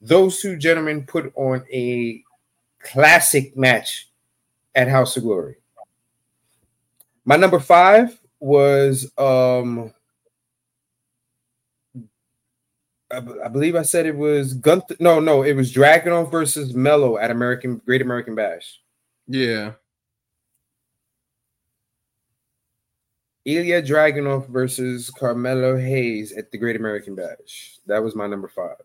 [0.00, 2.22] Those two gentlemen put on a
[2.80, 4.08] classic match
[4.74, 5.56] at House of Glory.
[7.24, 9.92] My number five was um
[13.10, 14.96] I, b- I believe I said it was Gunther.
[15.00, 18.80] No, no, it was Dragunov versus Mello at American Great American Bash.
[19.26, 19.72] yeah.
[23.44, 27.78] Ilya Dragunov versus Carmelo Hayes at the Great American Bash.
[27.86, 28.76] That was my number five.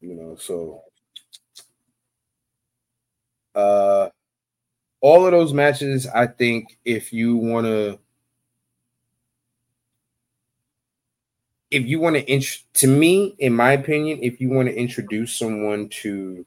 [0.00, 0.82] You know, so
[3.54, 4.08] uh
[5.00, 7.66] all of those matches, I think if you want
[11.70, 15.36] if you want to int- to me in my opinion if you want to introduce
[15.36, 16.44] someone to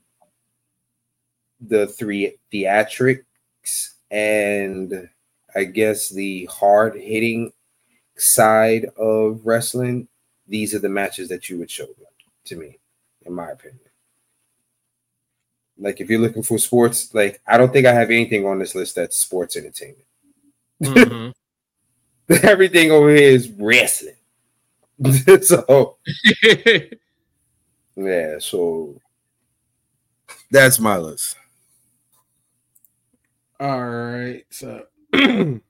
[1.61, 3.23] the three theatrics
[4.11, 5.09] and
[5.55, 7.51] i guess the hard hitting
[8.15, 10.07] side of wrestling
[10.47, 12.05] these are the matches that you would show them
[12.45, 12.79] to me
[13.25, 13.79] in my opinion.
[15.77, 18.75] Like if you're looking for sports like i don't think i have anything on this
[18.75, 20.03] list that's sports entertainment.
[20.83, 21.29] Mm-hmm.
[22.45, 24.15] everything over here is wrestling
[25.41, 25.97] so
[27.95, 28.99] yeah, so
[30.51, 31.37] that's my list.
[33.59, 35.61] All right, so mine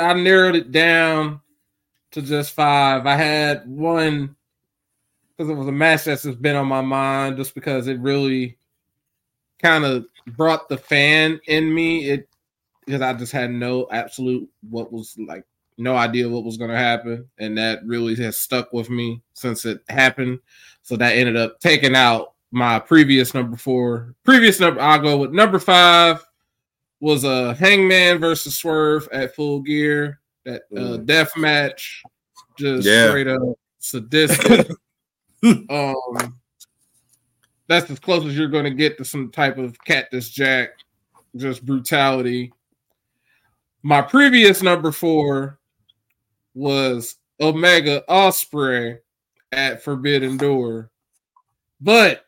[0.00, 1.40] I narrowed it down
[2.12, 3.06] to just five.
[3.06, 4.36] I had one
[5.36, 8.58] because it was a match that's just been on my mind just because it really
[9.58, 12.10] kind of brought the fan in me.
[12.10, 12.28] It
[12.84, 15.44] because I just had no absolute what was like
[15.80, 19.64] no idea what was going to happen, and that really has stuck with me since
[19.64, 20.38] it happened.
[20.82, 24.14] So that ended up taking out my previous number four.
[24.24, 26.24] Previous number, I'll go with number five
[27.00, 30.20] was a Hangman versus Swerve at Full Gear.
[30.44, 31.06] That uh, mm.
[31.06, 32.02] death match,
[32.58, 33.08] just yeah.
[33.08, 33.40] straight up
[33.78, 34.70] sadistic.
[35.70, 36.40] um,
[37.66, 40.70] that's as close as you're going to get to some type of Cactus Jack,
[41.36, 42.52] just brutality.
[43.82, 45.59] My previous number four
[46.54, 48.98] was Omega Ospreay
[49.52, 50.90] at Forbidden Door.
[51.80, 52.24] But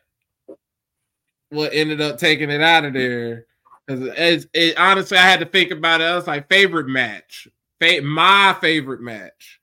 [1.49, 3.45] what ended up taking it out of there
[3.85, 6.05] because it, honestly, I had to think about it.
[6.05, 7.47] I was like, favorite match,
[7.79, 9.59] Fa- my favorite match,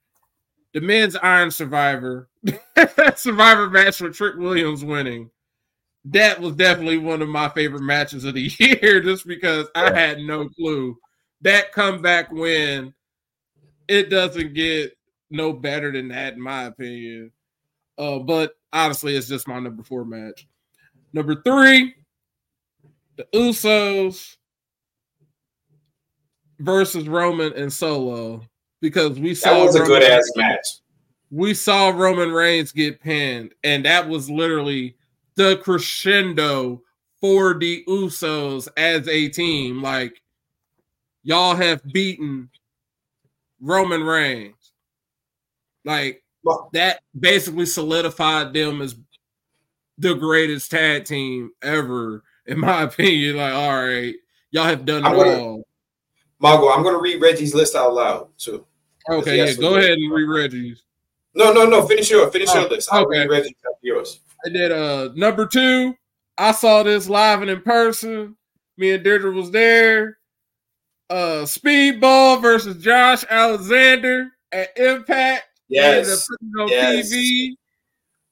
[0.73, 2.29] the men's Iron Survivor,
[3.15, 5.29] Survivor match with Trick Williams winning.
[6.05, 10.19] That was definitely one of my favorite matches of the year, just because I had
[10.19, 10.97] no clue
[11.41, 12.93] that comeback win
[13.91, 14.97] it doesn't get
[15.29, 17.29] no better than that, in my opinion.
[17.97, 20.47] Uh, but honestly, it's just my number four match.
[21.11, 21.93] Number three,
[23.17, 24.37] the Usos
[26.59, 28.41] versus Roman and Solo
[28.79, 30.65] because we saw that was a good ass match.
[31.29, 34.95] We saw Roman Reigns get pinned, and that was literally
[35.35, 36.81] the crescendo
[37.19, 39.81] for the Usos as a team.
[39.81, 40.21] Like
[41.23, 42.49] y'all have beaten
[43.61, 44.73] Roman Reigns.
[45.85, 46.23] Like
[46.73, 48.95] that basically solidified them as
[49.97, 53.37] the greatest tag team ever, in my opinion.
[53.37, 54.15] Like, all right,
[54.49, 55.67] y'all have done it gonna, all.
[56.39, 58.65] Margo, I'm gonna read Reggie's list out loud too.
[59.09, 60.83] Okay, yeah, go ahead and read Reggie's.
[61.33, 61.85] No, no, no.
[61.85, 62.89] Finish your finish oh, your list.
[62.91, 63.19] I'll okay.
[63.19, 64.19] read Reggie's yours.
[64.45, 65.95] I did uh number two.
[66.37, 68.35] I saw this live and in person.
[68.77, 70.17] Me and Deirdre was there
[71.11, 75.43] uh Speedball versus Josh Alexander at Impact.
[75.67, 76.27] Yes.
[76.57, 77.13] On yes.
[77.13, 77.51] TV.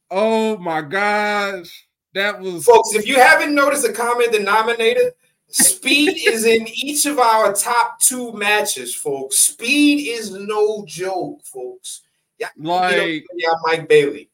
[0.09, 1.87] Oh my gosh.
[2.13, 2.95] That was folks.
[2.95, 5.11] If you haven't noticed a common denominator,
[5.49, 9.37] speed is in each of our top two matches, folks.
[9.37, 12.01] Speed is no joke, folks.
[12.39, 14.29] Yeah, like yeah, Mike Bailey.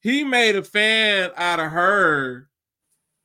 [0.00, 2.48] He made a fan out of her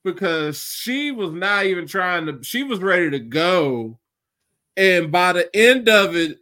[0.05, 3.99] because she was not even trying to, she was ready to go
[4.77, 6.39] and by the end of it,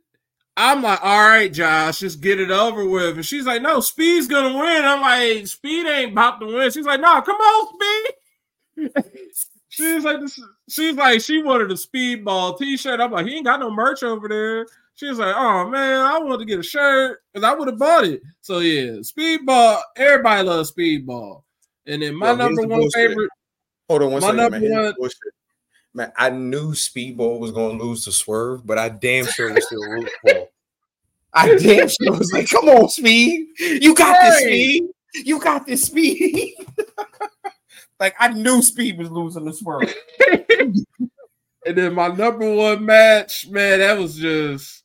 [0.56, 3.16] I'm like, all right, Josh, just get it over with.
[3.16, 4.86] And she's like, no, Speed's gonna win.
[4.86, 6.72] I'm like, Speed ain't about to win.
[6.72, 8.92] She's like, no, come on, Speed.
[9.70, 10.40] she's like, this,
[10.70, 13.00] she's like, she wanted a Speedball T-shirt.
[13.00, 14.68] I'm like, he ain't got no merch over there.
[14.96, 18.06] She's like, oh man, I wanted to get a shirt because I would have bought
[18.06, 18.22] it.
[18.42, 19.82] So yeah, Speedball.
[19.96, 21.42] Everybody loves Speedball.
[21.88, 22.94] And then my Yo, number one bullshit.
[23.10, 23.30] favorite.
[23.90, 24.94] Hold on one my second, number man.
[24.98, 25.10] one
[25.94, 29.65] man, I knew Speedball was going to lose to Swerve, but I damn sure was
[29.65, 30.48] still rooting for.
[31.34, 34.84] I damn sure was like, "Come on, Speed, you got this, Speed,
[35.15, 36.56] you got this, Speed."
[37.99, 39.94] like I knew Speed was losing to Swerve.
[40.60, 40.86] and
[41.65, 44.84] then my number one match, man, that was just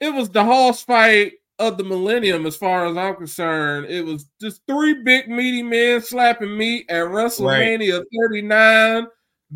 [0.00, 3.86] it was the horse fight of the millennium, as far as I'm concerned.
[3.86, 8.06] It was just three big meaty men slapping meat at WrestleMania right.
[8.28, 9.06] 39.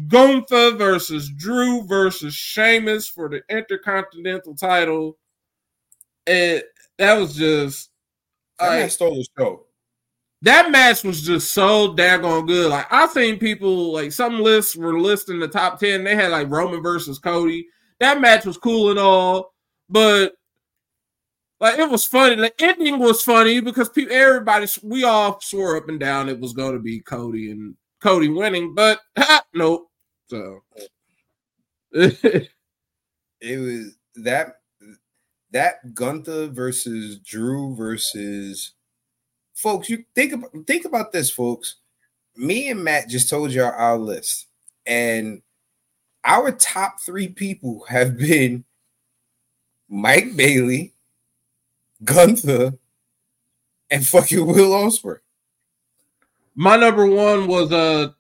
[0.07, 5.19] Gunther versus Drew versus Sheamus for the Intercontinental title.
[6.27, 6.62] And
[6.99, 7.91] that was just
[8.61, 9.65] I stole the show.
[10.43, 12.70] that match was just so daggone good.
[12.70, 16.05] Like I've seen people like some lists were listing the top ten.
[16.05, 17.66] They had like Roman versus Cody.
[18.01, 19.55] That match was cool and all,
[19.89, 20.35] but
[21.61, 22.37] like it was funny.
[22.37, 26.53] The ending was funny because people, everybody, we all swore up and down it was
[26.53, 29.88] going to be Cody and Cody winning, but ha, nope.
[30.29, 30.63] So
[31.93, 32.49] it
[33.41, 34.61] was that
[35.53, 38.73] that Gunther versus Drew versus
[39.55, 39.89] folks.
[39.89, 41.77] You think about think about this, folks.
[42.37, 44.47] Me and Matt just told you our list,
[44.87, 45.43] and
[46.25, 48.65] our top three people have been
[49.89, 50.93] Mike Bailey,
[52.05, 52.75] Gunther,
[53.91, 55.19] and fucking Will Ospreay.
[56.55, 58.11] My number one was uh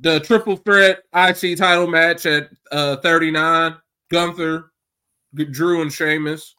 [0.00, 3.76] the triple threat IC title match at uh 39.
[4.10, 4.70] Gunther,
[5.34, 6.54] Drew, and Sheamus.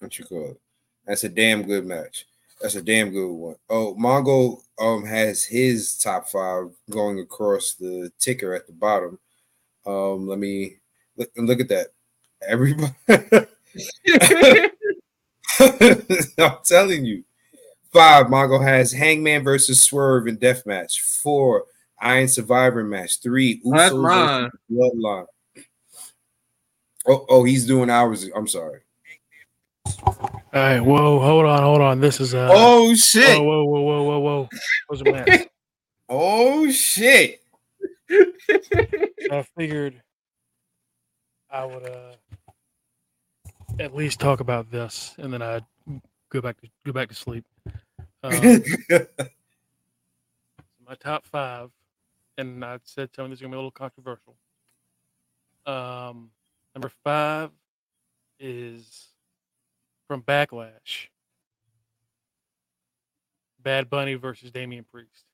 [0.00, 0.60] What you call it?
[1.06, 2.26] That's a damn good match.
[2.60, 3.56] That's a damn good one.
[3.70, 9.18] Oh, Mongo um has his top five going across the ticker at the bottom.
[9.86, 10.76] Um, let me
[11.16, 11.88] look, look at that.
[12.46, 12.94] Everybody,
[16.38, 17.24] I'm telling you.
[17.94, 21.00] Five, Mongo has Hangman versus Swerve in death match.
[21.00, 21.66] Four,
[22.00, 23.20] Iron Survivor match.
[23.22, 25.26] Three, Usos Bloodline.
[27.06, 28.28] Oh, oh, he's doing ours.
[28.34, 28.80] I'm sorry.
[30.04, 32.00] All right, whoa, hold on, hold on.
[32.00, 33.38] This is uh oh shit.
[33.38, 34.48] Whoa, whoa, whoa, whoa, whoa,
[34.90, 35.38] whoa.
[36.08, 37.42] oh shit.
[38.10, 40.02] I figured
[41.48, 42.14] I would uh
[43.78, 45.64] at least talk about this and then I'd
[46.30, 47.44] go back to go back to sleep.
[48.24, 48.62] Um,
[50.88, 51.70] my top five,
[52.38, 54.34] and I said some of this is gonna be a little controversial.
[55.66, 56.30] Um,
[56.74, 57.50] number five
[58.40, 59.08] is
[60.08, 61.08] from Backlash.
[63.62, 65.24] Bad Bunny versus Damian Priest.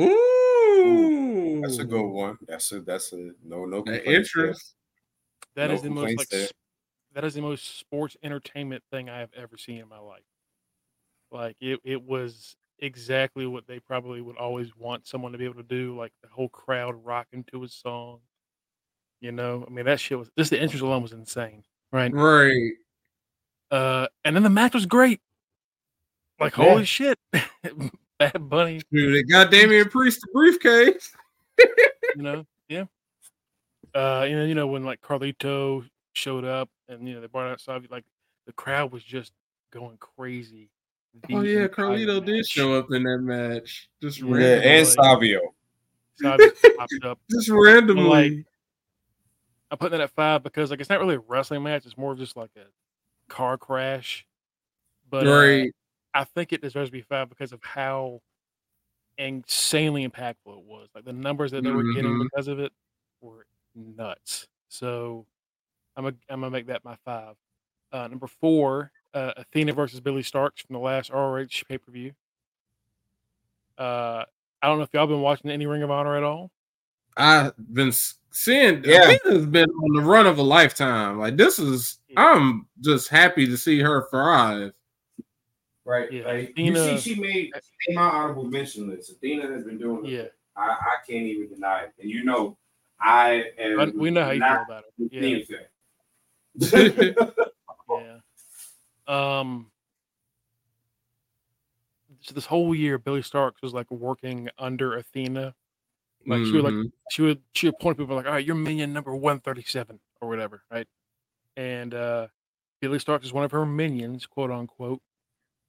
[0.00, 2.38] Ooh, that's a good one.
[2.48, 4.74] That's a that's a no no interest.
[5.54, 6.48] That no is the most like there.
[7.14, 10.22] that is the most sports entertainment thing I have ever seen in my life.
[11.32, 15.54] Like it, it was exactly what they probably would always want someone to be able
[15.54, 15.96] to do.
[15.96, 18.20] Like the whole crowd rocking to his song.
[19.20, 22.12] You know, I mean that shit was just the entrance alone was insane, right?
[22.12, 22.72] Right.
[23.70, 25.20] Uh, and then the match was great.
[26.38, 26.64] Like yeah.
[26.64, 27.18] holy shit,
[28.18, 28.82] Bad Bunny.
[28.92, 31.14] Dude, they got Damian Priest the briefcase.
[31.58, 32.84] you know, yeah.
[33.94, 37.46] Uh, you know, you know when like Carlito showed up and you know they brought
[37.46, 38.04] out outside, like
[38.46, 39.32] the crowd was just
[39.72, 40.68] going crazy
[41.30, 43.88] Oh yeah, Carlito did show up in that match.
[44.00, 44.68] Just yeah, randomly.
[44.68, 45.40] and Savio.
[46.20, 47.18] Savio popped up.
[47.30, 48.04] Just randomly.
[48.04, 48.46] like,
[49.70, 51.86] I put that at five because like it's not really a wrestling match.
[51.86, 52.66] It's more of just like a
[53.32, 54.26] car crash.
[55.08, 55.68] But right.
[56.14, 58.20] uh, I think it deserves to be five because of how
[59.18, 60.88] insanely impactful it was.
[60.94, 61.94] Like the numbers that they were mm-hmm.
[61.94, 62.72] getting because of it
[63.20, 64.46] were nuts.
[64.68, 65.26] So
[65.96, 67.34] I'm a, I'm gonna make that my five.
[67.92, 72.12] Uh, number four uh, Athena versus Billie Starkz from the last ROH pay per view.
[73.78, 74.24] Uh,
[74.62, 76.50] I don't know if y'all been watching any Ring of Honor at all.
[77.16, 77.92] I've been
[78.30, 78.82] seeing.
[78.84, 81.18] Yeah, Athena's been on the run of a lifetime.
[81.18, 82.20] Like this is, yeah.
[82.20, 84.72] I'm just happy to see her thrive.
[85.84, 86.12] Right.
[86.12, 89.10] Yeah, like, Athena, you see, she made, she made my honorable mention list.
[89.10, 90.04] Athena has been doing.
[90.04, 90.26] Yeah.
[90.56, 92.58] I, I can't even deny it, and you know,
[93.00, 93.96] I am.
[93.96, 95.56] we know how you feel about it.
[96.58, 97.12] Yeah.
[97.90, 98.18] yeah.
[99.06, 99.70] Um,
[102.20, 105.54] so this whole year, Billie Starkz was like working under Athena.
[106.26, 106.50] Like mm-hmm.
[106.50, 106.88] she would like mm-hmm.
[107.10, 109.98] she would she would point people like, all right, you're minion number one thirty seven
[110.20, 110.86] or whatever, right?
[111.56, 112.28] And uh
[112.80, 115.00] Billie Starkz is one of her minions, quote unquote.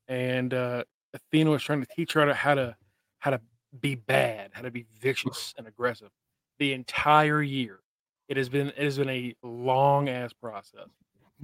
[0.08, 0.84] And uh
[1.14, 2.76] Athena was trying to teach her how to
[3.18, 3.42] how to
[3.80, 6.10] be bad, how to be vicious and aggressive.
[6.60, 7.80] The entire year,
[8.28, 10.90] it has been it has been a long ass process.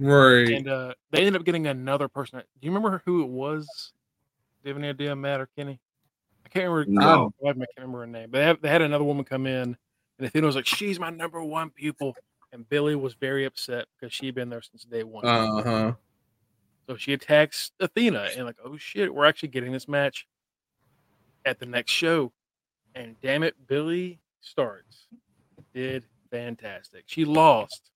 [0.00, 0.48] Right.
[0.48, 2.38] And uh, they ended up getting another person.
[2.38, 3.92] Do you remember who it was?
[4.62, 5.78] Do you have any idea, Matt or Kenny?
[6.44, 7.00] I can't remember.
[7.00, 7.32] No.
[7.44, 8.30] I can't remember her name.
[8.30, 9.76] But they, have, they had another woman come in,
[10.18, 12.14] and Athena was like, "She's my number one pupil,"
[12.50, 15.26] and Billie was very upset because she'd been there since day one.
[15.26, 15.92] Uh huh.
[16.86, 20.26] So she attacks Athena, and like, oh shit, we're actually getting this match
[21.44, 22.32] at the next show.
[22.94, 25.06] And damn it, Billie Starkz
[25.74, 27.04] did fantastic.
[27.06, 27.90] She lost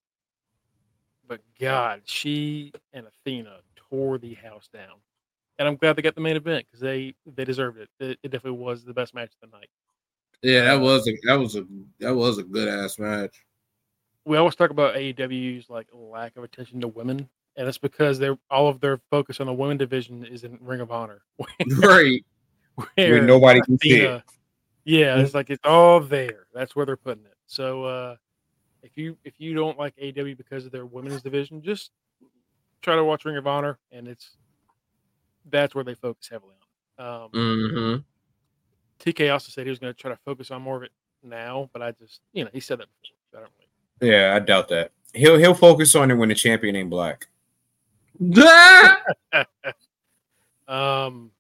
[1.29, 4.97] but God, she and Athena tore the house down.
[5.59, 7.89] And I'm glad they got the main event because they they deserved it.
[8.01, 8.19] it.
[8.23, 8.31] it.
[8.31, 9.69] definitely was the best match of the night.
[10.43, 11.65] Yeah, that was a that was a
[12.01, 13.45] that was a good ass match.
[14.27, 18.39] We always talk about AEW's like lack of attention to women and it's because they're
[18.51, 21.23] all of their focus on the women division is in Ring of Honor,
[21.79, 22.25] right?
[22.97, 24.23] Where nobody can see it.
[24.85, 26.47] Yeah, it's like it's all there.
[26.53, 27.37] That's where they're putting it.
[27.47, 28.17] So uh
[28.85, 31.91] if you if you don't like AW because of their women's division, just
[32.83, 34.37] try to watch Ring of Honor, and it's
[35.51, 36.55] that's where they focus heavily
[36.99, 37.07] on.
[37.07, 37.97] Um, mm-hmm.
[39.01, 40.93] TK also said he was going to try to focus on more of it
[41.23, 43.17] now, but I just you know he said that before.
[43.33, 44.13] So I really...
[44.13, 44.93] Yeah, I doubt that.
[45.15, 47.27] He'll he'll focus on it when the champion ain't black.
[50.69, 51.31] um,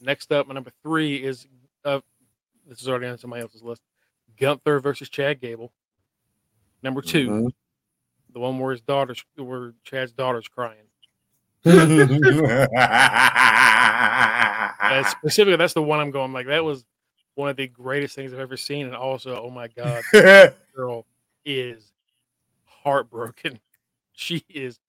[0.00, 1.46] next up, my number three is
[1.84, 2.00] uh,
[2.66, 3.82] this is already on somebody else's list.
[4.38, 5.72] Gunther versus Chad Gable.
[6.82, 7.48] Number 2 mm-hmm.
[8.32, 10.78] the one where his daughter's where Chad's daughter's crying.
[11.64, 12.70] that's
[15.10, 16.84] specifically, that's the one I'm going like that was
[17.34, 20.02] one of the greatest things I've ever seen, and also, oh my god,
[20.74, 21.06] girl
[21.44, 21.92] is
[22.64, 23.60] heartbroken.
[24.20, 24.80] She is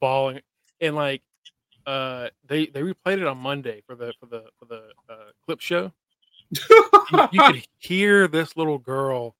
[0.00, 0.40] bawling,
[0.80, 1.22] and like
[1.86, 5.60] uh they they replayed it on Monday for the for the for the uh, clip
[5.60, 5.92] show.
[6.50, 9.36] you, you could hear this little girl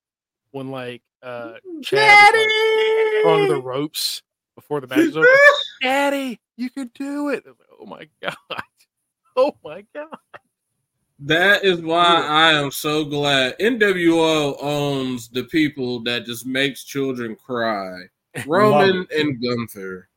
[0.53, 4.23] when like uh Chad was, like, the ropes
[4.55, 5.27] before the match is over.
[5.83, 7.45] Daddy, you can do it.
[7.47, 8.63] Like, oh my god.
[9.37, 10.09] Oh my god.
[11.21, 17.37] That is why I am so glad NWO owns the people that just makes children
[17.37, 18.07] cry.
[18.47, 20.09] Roman and Gunther.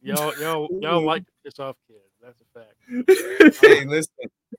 [0.00, 2.00] Y'all, y'all, y'all like to piss off kids.
[2.22, 3.60] That's a fact.
[3.60, 4.14] hey, listen.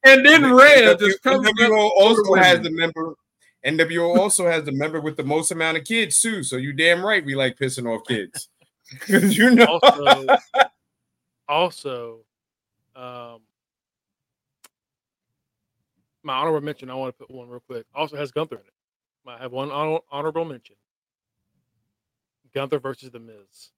[0.05, 1.47] And then Red just comes.
[1.47, 3.15] NWO also has the member
[3.65, 6.43] NWO also has the member with the most amount of kids too.
[6.43, 8.49] So you damn right we like pissing off kids.
[8.91, 9.79] Because you know.
[9.83, 10.37] Also,
[11.47, 12.19] also
[12.95, 13.41] um,
[16.23, 16.89] my honorable mention.
[16.89, 17.85] I want to put one real quick.
[17.93, 18.73] Also has Gunther in it.
[19.27, 19.69] I have one
[20.11, 20.75] honorable mention.
[22.55, 23.69] Gunther versus the Miz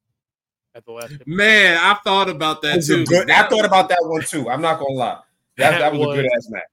[0.74, 1.12] at the last.
[1.26, 3.06] Man, I thought about that too.
[3.06, 4.50] Good, I thought about that one too.
[4.50, 5.20] I'm not gonna lie.
[5.58, 6.64] That, that, that was, was, a good ass match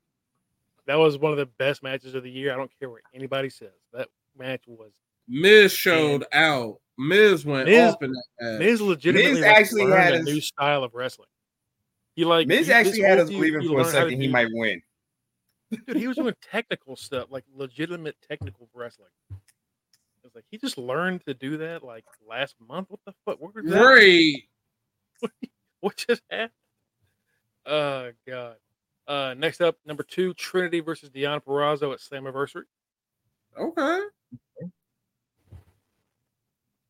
[0.89, 2.51] that was one of the best matches of the year.
[2.51, 3.69] I don't care what anybody says.
[3.93, 4.91] That match was.
[5.29, 6.79] Miz showed out.
[6.97, 8.59] Miz went Miz, off in that match.
[8.59, 11.29] Miz legitimately Miz actually had a new style of wrestling.
[12.17, 14.81] He like Miz actually had us believing for a second he might win.
[15.87, 19.11] Dude, he was doing technical stuff, like legitimate technical wrestling.
[20.25, 22.89] It's like he just learned to do that like last month.
[22.89, 23.41] What the fuck?
[23.41, 24.45] Was Great.
[25.21, 25.33] What,
[25.81, 26.51] what just happened?
[27.67, 28.57] Oh god.
[29.09, 32.65] Uh, next up, number two, Trinity versus Deonna Purrazzo at Slammiversary.
[33.59, 34.01] Okay.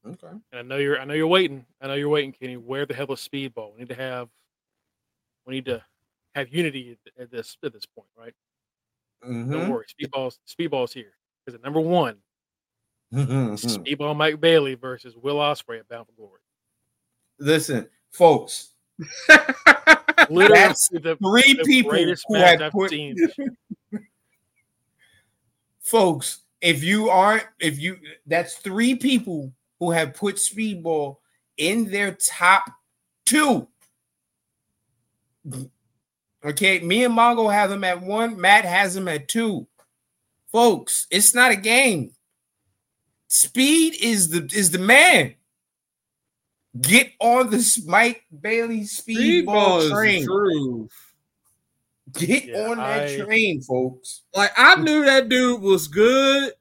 [0.04, 0.36] Okay.
[0.52, 1.64] And I know you're I know you're waiting.
[1.80, 2.56] I know you're waiting, Kenny.
[2.56, 3.72] Where the hell is Speedball?
[3.74, 4.28] We need to have
[5.46, 5.82] we need to
[6.34, 8.34] have unity at, at this at this point, right?
[9.24, 9.52] Mm-hmm.
[9.52, 11.12] Don't worry, Speedball's Speedball's here.
[11.44, 12.16] Because at number one,
[13.14, 13.54] mm-hmm.
[13.54, 16.40] Speedball Mike Bailey versus Will Ospreay at Bound for Glory.
[17.38, 18.70] Listen, folks.
[20.30, 21.92] Literally, That's the, three the people
[22.28, 22.92] who had put.
[25.80, 27.96] Folks, if you aren't, if you,
[28.26, 31.16] that's three people who have put Speedball
[31.56, 32.70] in their top
[33.24, 33.68] two.
[36.44, 38.40] Okay, me and Mongo have them at one.
[38.40, 39.66] Matt has them at two.
[40.52, 42.12] Folks, it's not a game.
[43.28, 45.34] Speed is the is the man.
[46.80, 50.24] Get on the Mike Bailey speedball, speedball train.
[50.24, 50.88] True.
[52.12, 54.22] Get yeah, on that I, train, folks.
[54.34, 56.52] Like I knew that dude was good,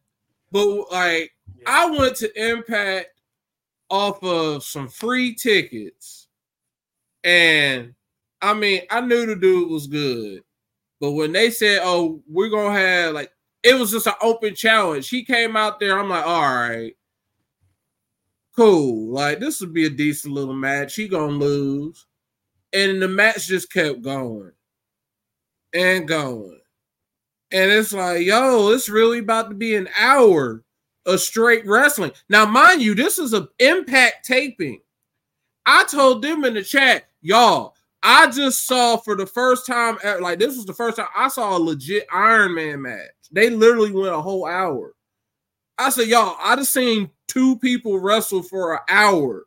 [0.52, 1.64] but like yeah.
[1.66, 3.10] I went to Impact
[3.90, 6.28] off of some free tickets,
[7.24, 7.94] and
[8.42, 10.42] I mean I knew the dude was good,
[11.00, 13.32] but when they said, "Oh, we're gonna have like,"
[13.62, 15.10] it was just an open challenge.
[15.10, 16.00] He came out there.
[16.00, 16.97] I'm like, all right
[18.58, 19.14] cool.
[19.14, 20.96] Like this would be a decent little match.
[20.96, 22.06] He gonna lose,
[22.74, 24.52] and the match just kept going
[25.74, 26.60] and going,
[27.52, 30.64] and it's like, yo, it's really about to be an hour
[31.06, 32.12] of straight wrestling.
[32.30, 34.82] Now, mind you, this is an impact taping.
[35.66, 37.76] I told them in the chat, y'all.
[38.04, 41.58] I just saw for the first time, like this was the first time I saw
[41.58, 43.02] a legit Iron Man match.
[43.32, 44.94] They literally went a whole hour.
[45.78, 49.46] I said, y'all, I just seen two people wrestle for an hour.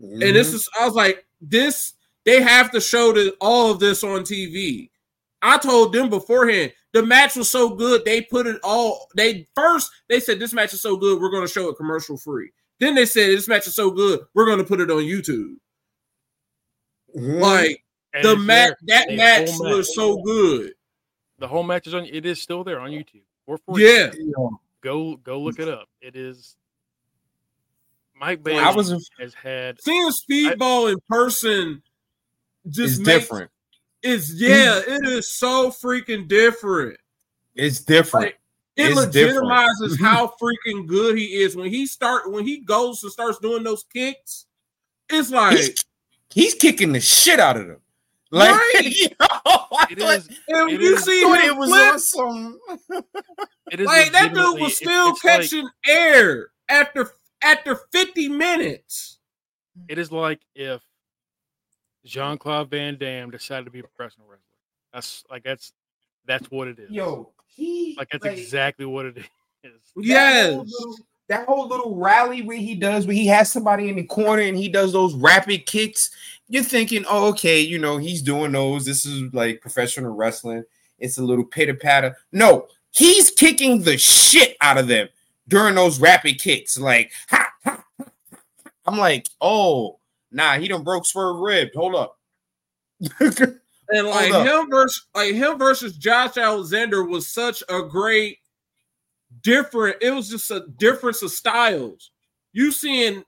[0.00, 0.22] Mm-hmm.
[0.22, 0.56] And this mm-hmm.
[0.56, 1.94] is, I was like, this,
[2.24, 4.90] they have to show the, all of this on TV.
[5.42, 9.90] I told them beforehand, the match was so good, they put it all, they first,
[10.08, 12.50] they said, this match is so good, we're going to show it commercial free.
[12.80, 15.56] Then they said, this match is so good, we're going to put it on YouTube.
[17.16, 17.40] Mm-hmm.
[17.40, 17.84] Like,
[18.14, 20.72] and the match, that match was so good.
[21.40, 23.24] The whole match is on, it is still there on YouTube.
[23.74, 24.10] yeah.
[24.84, 25.88] Go, go look it up.
[26.02, 26.56] It is
[28.14, 31.82] Mike Bailey I was has had seeing Speedball in person
[32.68, 33.50] just it's makes, different.
[34.02, 36.98] It's yeah, it is so freaking different.
[37.54, 38.26] It's different.
[38.26, 38.38] Like,
[38.76, 39.48] it It's different.
[39.48, 43.62] legitimizes how freaking good he is when he start when he goes and starts doing
[43.62, 44.44] those kicks.
[45.08, 45.84] It's like He's,
[46.30, 47.80] he's kicking the shit out of them.
[48.34, 48.92] Like, Right.
[49.00, 50.00] yo, I it
[50.48, 52.58] and it you is- see thought him it was flip, awesome.
[53.72, 57.10] it is like that dude was it's- still it's like- catching air after
[57.42, 59.18] after 50 minutes.
[59.88, 60.82] it is like if
[62.04, 64.40] Jean Claude Van Damme decided to be a professional wrestler.
[64.92, 65.72] That's like that's
[66.26, 66.90] that's what it is.
[66.90, 69.18] Yo, he like that's exactly what it
[69.64, 69.72] is.
[69.96, 70.50] Yes.
[70.54, 70.96] That little,
[71.28, 74.56] that whole little rally where he does, where he has somebody in the corner and
[74.56, 76.10] he does those rapid kicks.
[76.48, 78.84] You're thinking, oh, okay, you know, he's doing those.
[78.84, 80.64] This is like professional wrestling.
[80.98, 82.16] It's a little pitter patter.
[82.32, 85.08] No, he's kicking the shit out of them
[85.48, 86.78] during those rapid kicks.
[86.78, 88.06] Like, ha, ha, ha.
[88.86, 89.98] I'm like, oh,
[90.30, 91.70] nah, he done broke Swerve rib.
[91.74, 92.18] Hold up.
[93.90, 98.38] And like him versus like him versus Josh Alexander was such a great
[99.44, 99.98] different.
[100.00, 102.10] It was just a difference of styles.
[102.52, 103.22] You seeing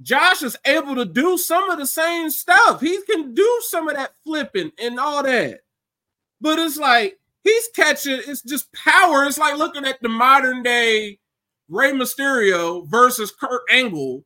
[0.00, 2.80] Josh is able to do some of the same stuff.
[2.80, 5.60] He can do some of that flipping and all that.
[6.40, 9.24] But it's like he's catching, it's just power.
[9.24, 11.18] It's like looking at the modern day
[11.68, 14.24] Rey Mysterio versus Kurt Angle,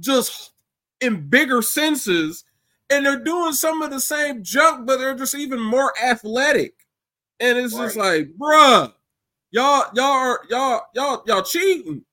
[0.00, 0.52] just
[1.00, 2.44] in bigger senses
[2.92, 6.74] and they're doing some of the same junk, but they're just even more athletic.
[7.40, 8.92] And it's just like, bruh,
[9.52, 12.04] y'all, y'all, are, y'all, y'all, y'all cheating.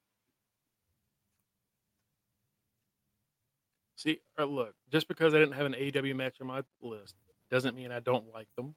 [3.95, 7.16] See, uh, look, just because I didn't have an AEW match on my list
[7.52, 8.76] doesn't mean I don't like them.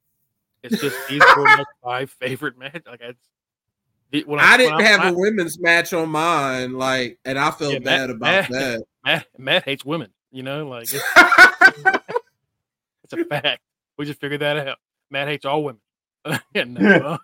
[0.63, 2.83] It's just these were my five favorite match.
[2.87, 3.21] Like it's,
[4.11, 7.51] the, when I didn't when have I- a women's match on mine, like, and I
[7.53, 8.83] felt Yeah, bad Matt- about Matt- that.
[9.05, 10.11] Matt, Matt hates women.
[10.33, 10.95] You know, like it's,
[13.05, 13.61] it's a fact.
[13.99, 14.79] We just figured that out.
[15.11, 15.81] Matt hates all women.
[16.55, 17.19] yeah, no,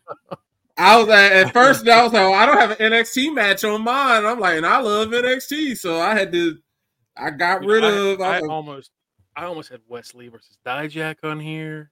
[0.79, 3.65] I was like, at first, I was like, well, I don't have an NXT match
[3.65, 4.25] on mine.
[4.25, 6.57] I'm like, and I love NXT, so I had to,
[7.17, 8.21] I got you know, rid I, of.
[8.21, 8.91] I I was like, almost,
[9.35, 11.91] I almost had Wes Lee versus Dijak on here.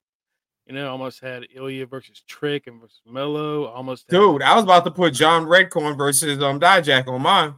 [0.65, 3.65] You know, almost had Ilya versus Trick and versus Mello.
[3.65, 7.55] Almost, had, Dude, I was about to put John Redcorn versus um Dijak on mine.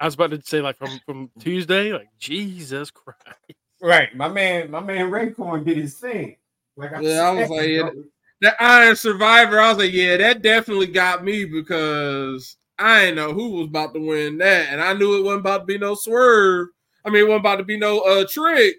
[0.00, 1.92] I was about to say like from from Tuesday.
[1.92, 3.18] Like Jesus Christ.
[3.82, 6.36] Right, my man, my man Redcorn did his thing.
[6.76, 8.04] Like Yeah, I was said, like, yeah, bro.
[8.40, 13.32] That Iron Survivor, I was like, yeah, that definitely got me because I didn't know
[13.32, 15.94] who was about to win that, and I knew it wasn't about to be no
[15.94, 16.68] swerve.
[17.04, 18.76] I mean, it wasn't about to be no uh trick.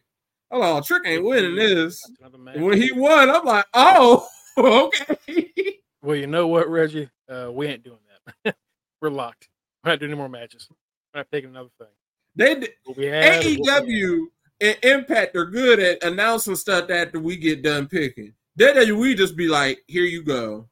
[0.51, 2.01] Oh, trick ain't winning this.
[2.01, 2.55] That's another match.
[2.55, 4.27] And when he won, I'm like, oh,
[4.57, 5.79] okay.
[6.01, 7.09] Well, you know what, Reggie?
[7.27, 7.97] Uh, we ain't doing
[8.43, 8.55] that.
[9.01, 9.47] We're locked.
[9.83, 10.67] We're not doing any more matches.
[11.13, 11.87] We're not picking another thing.
[12.35, 14.11] they did- we have, is what we have.
[14.13, 14.25] AEW
[14.61, 18.33] and Impact are good at announcing stuff after we get done picking.
[18.55, 20.67] Then we just be like, here you go.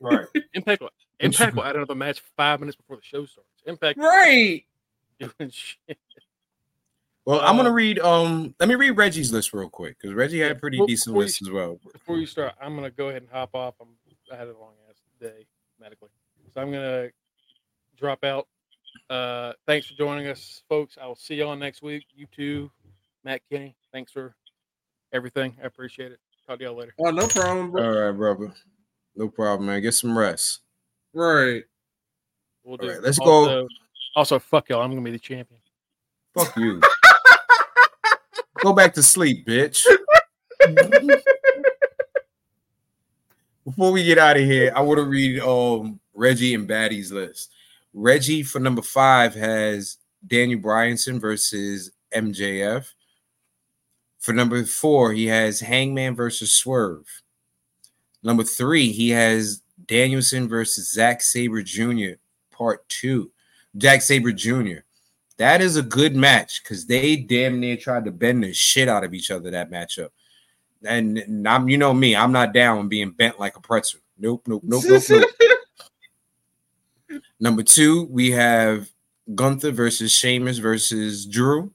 [0.00, 0.26] right.
[0.54, 0.80] Impact.
[0.82, 0.90] Will,
[1.20, 3.48] Impact will add another match five minutes before the show starts.
[3.66, 4.64] Impact Right.
[5.18, 5.98] doing shit.
[7.24, 7.98] Well, I'm gonna Uh, read.
[8.00, 11.14] Um, let me read Reggie's list real quick because Reggie had a pretty Well, decent
[11.14, 11.80] before you- list as well.
[11.92, 13.74] Before you start, I'm gonna go ahead and hop off.
[13.80, 13.88] I'm
[14.32, 15.46] I had a long ass day
[15.80, 16.08] medically,
[16.52, 17.10] so I'm gonna
[17.96, 18.48] drop out.
[19.10, 20.96] Uh, thanks for joining us, folks.
[21.00, 22.04] I will see y'all next week.
[22.14, 22.70] You too,
[23.22, 23.74] Matt Kenny.
[23.92, 24.34] Thanks for
[25.12, 25.56] everything.
[25.62, 26.20] I appreciate it.
[26.46, 26.94] Talk to y'all later.
[26.98, 27.82] Oh, no problem, bro.
[27.82, 28.54] All right, brother.
[29.16, 29.80] No problem, man.
[29.80, 30.60] Get some rest.
[31.14, 31.64] Right.
[32.64, 32.88] We'll All do.
[32.90, 33.26] right, let's go.
[33.26, 33.68] also,
[34.16, 34.82] Also, fuck y'all.
[34.82, 35.60] I'm gonna be the champion.
[36.36, 36.80] Fuck you.
[38.62, 39.86] Go back to sleep, bitch.
[43.64, 47.50] Before we get out of here, I want to read um Reggie and Baddie's list.
[47.92, 52.86] Reggie for number five has Daniel Bryanson versus MJF.
[54.24, 57.20] For number four, he has Hangman versus Swerve.
[58.22, 62.14] Number three, he has Danielson versus Zack Sabre Jr.
[62.50, 63.32] Part two.
[63.78, 64.78] Zack Sabre Jr.
[65.36, 69.04] That is a good match because they damn near tried to bend the shit out
[69.04, 70.08] of each other that matchup.
[70.86, 74.00] And, and I'm, you know me, I'm not down with being bent like a pretzel.
[74.16, 77.20] Nope, nope, nope, nope, nope.
[77.40, 78.90] Number two, we have
[79.34, 81.74] Gunther versus Sheamus versus Drew.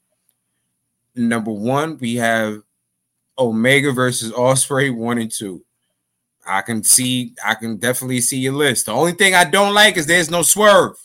[1.19, 2.61] Number one, we have
[3.37, 5.63] Omega versus Ospreay one and two.
[6.47, 8.85] I can see, I can definitely see your list.
[8.85, 10.95] The only thing I don't like is there's no swerve.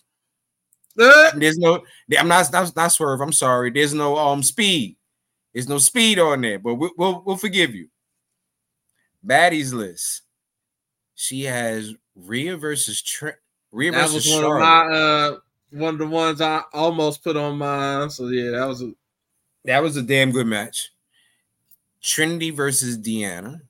[0.97, 1.83] Uh, There's no,
[2.17, 3.21] I'm not, not, not swerve.
[3.21, 3.71] I'm sorry.
[3.71, 4.97] There's no um speed.
[5.53, 7.89] There's no speed on there, but we, we'll we'll forgive you.
[9.27, 10.23] Baddie's list.
[11.17, 13.37] She has Rhea versus Trent.
[13.73, 15.37] Rhea that versus was one of my uh
[15.71, 18.09] one of the ones I almost put on mine.
[18.11, 18.93] So yeah, that was a
[19.65, 20.91] that was a damn good match.
[22.03, 23.61] Trinity versus Deonna.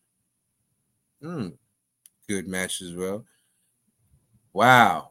[1.22, 1.48] Hmm.
[2.28, 3.24] Good match as well.
[4.52, 5.10] Wow.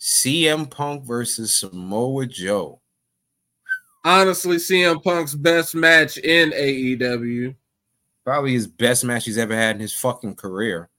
[0.00, 2.80] CM Punk versus Samoa Joe.
[4.04, 7.54] Honestly, CM Punk's best match in AEW.
[8.24, 10.88] Probably his best match he's ever had in his fucking career.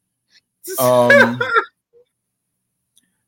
[0.82, 1.40] Um,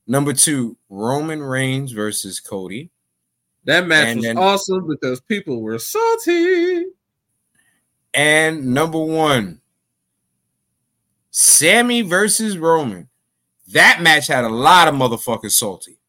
[0.06, 2.92] number two, Roman Reigns versus Cody.
[3.70, 6.86] That match and was then, awesome because people were salty.
[8.16, 9.62] And number one,
[11.30, 13.10] Sami versus Roman.
[13.72, 16.00] That match had a lot of motherfuckers salty.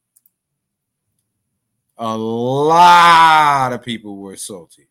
[1.99, 4.89] A lot of people were salty.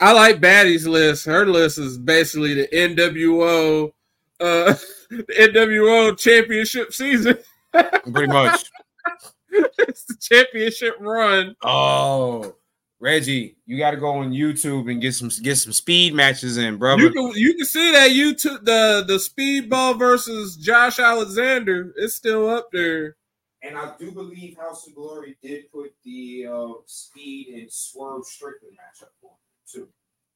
[0.00, 1.26] I like Baddie's list.
[1.26, 3.92] Her list is basically the NWO,
[4.40, 4.74] uh,
[5.10, 7.36] the NWO championship season.
[7.74, 8.64] Pretty much.
[9.78, 11.56] it's the championship run.
[11.62, 12.54] Oh,
[13.00, 16.76] Reggie, you got to go on YouTube and get some get some speed matches in,
[16.76, 17.02] brother.
[17.02, 22.48] You can you can see that YouTube the the speedball versus Josh Alexander is still
[22.48, 23.16] up there.
[23.62, 28.76] And I do believe House of Glory did put the uh, speed and swerve Strickland
[28.76, 29.32] match up for
[29.70, 29.88] too.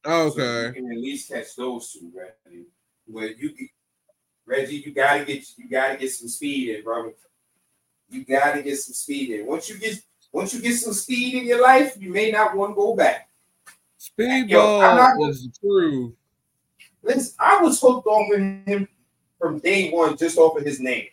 [0.05, 0.33] Okay.
[0.37, 2.65] So you can at least catch those two, Reggie.
[3.05, 3.53] Where you
[4.45, 7.13] Reggie, you gotta get you gotta get some speed in, brother.
[8.13, 9.47] You gotta get some speed in.
[9.47, 9.99] Once you get
[10.31, 13.29] once you get some speed in your life, you may not want to go back.
[13.99, 16.15] Speedball was true.
[17.01, 18.87] Listen, I was hooked off of him
[19.39, 21.07] from day one, just off of his name.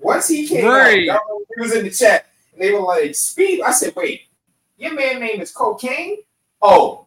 [0.00, 1.08] Once he came right.
[1.08, 1.20] out,
[1.54, 4.22] he was in the chat, and they were like, "Speed." I said, "Wait,
[4.76, 6.18] your man name is Cocaine?
[6.60, 7.06] Oh,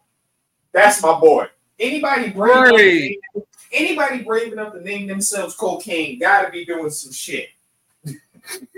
[0.72, 1.46] that's my boy.
[1.78, 2.54] Anybody brave?
[2.54, 3.18] Right.
[3.34, 7.48] Enough, anybody brave enough to name themselves Cocaine got to be doing some shit."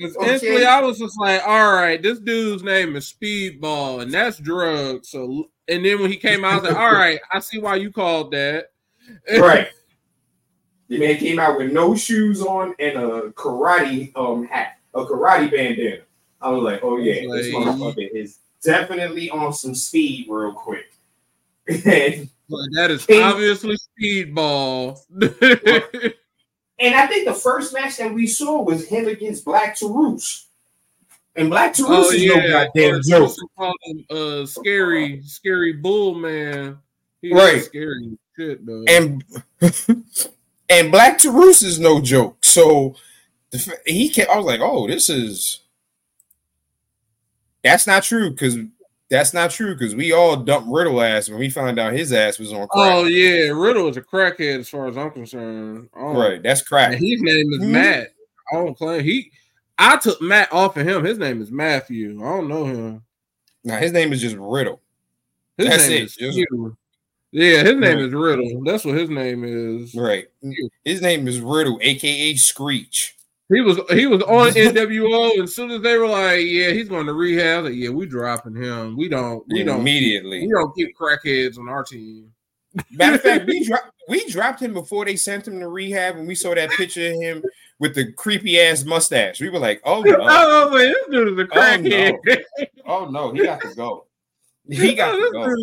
[0.00, 5.08] Instantly, I was just like, all right, this dude's name is Speedball, and that's drugs.
[5.08, 7.76] So, and then when he came out, I was like, all right, I see why
[7.76, 8.72] you called that.
[9.38, 9.68] right.
[10.88, 15.50] The man came out with no shoes on and a karate um hat, a karate
[15.50, 16.02] bandana.
[16.40, 20.92] I was like, oh yeah, like, this motherfucker is definitely on some speed real quick.
[21.68, 22.28] and
[22.74, 24.98] that is obviously Speedball.
[26.78, 30.48] And I think the first match that we saw was him against Black Taurus.
[31.36, 32.34] And Black Taurus oh, is yeah.
[32.34, 33.32] no goddamn joke.
[33.56, 36.78] Call him uh, scary, scary bull man.
[37.22, 38.84] He right, scary shit though.
[38.88, 39.24] And
[40.68, 42.44] and Black Taurus is no joke.
[42.44, 42.96] So
[43.50, 44.26] the, he can.
[44.30, 45.60] I was like, oh, this is.
[47.62, 48.58] That's not true because
[49.10, 52.38] that's not true because we all dumped Riddle ass when we found out his ass
[52.38, 52.92] was on crack.
[52.94, 55.88] Oh yeah, Riddle is a crackhead as far as I'm concerned.
[55.94, 56.14] Oh.
[56.18, 56.92] Right, that's crack.
[56.92, 57.72] And his name is mm-hmm.
[57.72, 58.14] Matt.
[58.52, 59.30] I don't claim he.
[59.78, 61.04] I took Matt off of him.
[61.04, 62.18] His name is Matthew.
[62.20, 63.02] I don't know him.
[63.64, 64.80] Now his name is just Riddle.
[65.56, 66.04] His that's name it.
[66.04, 66.38] Is just...
[67.32, 67.98] Yeah, his name right.
[67.98, 68.62] is Riddle.
[68.64, 69.94] That's what his name is.
[69.94, 70.28] Right.
[70.84, 73.16] His name is Riddle, aka Screech.
[73.52, 76.88] He was he was on NWO, and as soon as they were like, "Yeah, he's
[76.88, 78.96] going to rehab," like, yeah, we dropping him.
[78.96, 79.44] We don't.
[79.48, 80.46] We don't immediately.
[80.46, 82.32] We don't keep crackheads on our team.
[82.90, 86.26] Matter of fact, we dropped we dropped him before they sent him to rehab, and
[86.26, 87.42] we saw that picture of him
[87.78, 89.40] with the creepy ass mustache.
[89.40, 92.16] We were like, "Oh no, oh, man, this dude is a crackhead."
[92.86, 93.04] Oh no.
[93.08, 94.06] oh no, he got to go.
[94.68, 95.54] He got to go.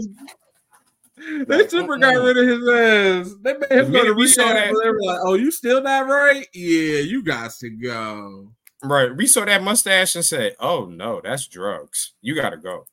[1.48, 3.36] They super got rid of his ass.
[3.42, 4.74] They made him go to rehab.
[4.82, 6.48] They were like, "Oh, you still not right?
[6.54, 8.52] Yeah, you got to go."
[8.84, 9.16] Right.
[9.16, 12.14] We saw that mustache and said, "Oh no, that's drugs.
[12.22, 12.86] You got to go."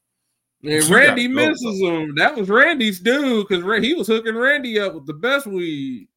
[0.62, 2.00] And you Randy misses go.
[2.00, 2.14] him.
[2.16, 6.08] That was Randy's dude because he was hooking Randy up with the best weed.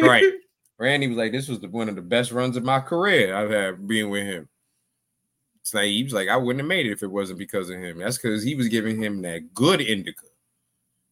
[0.00, 0.24] right.
[0.78, 3.50] Randy was like, "This was the, one of the best runs of my career I've
[3.50, 4.48] had being with him."
[5.60, 7.78] It's like he was like, "I wouldn't have made it if it wasn't because of
[7.78, 10.26] him." That's because he was giving him that good indica.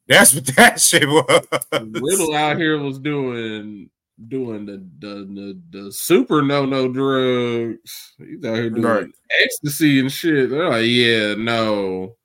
[0.08, 1.46] That's what that shit was.
[1.72, 3.90] Riddle out here was doing
[4.28, 8.14] doing the the the, the super no no drugs.
[8.18, 9.08] He's out here doing right.
[9.42, 10.50] ecstasy and shit.
[10.50, 12.16] They're like, yeah, no,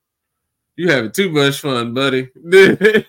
[0.76, 2.28] you having too much fun, buddy.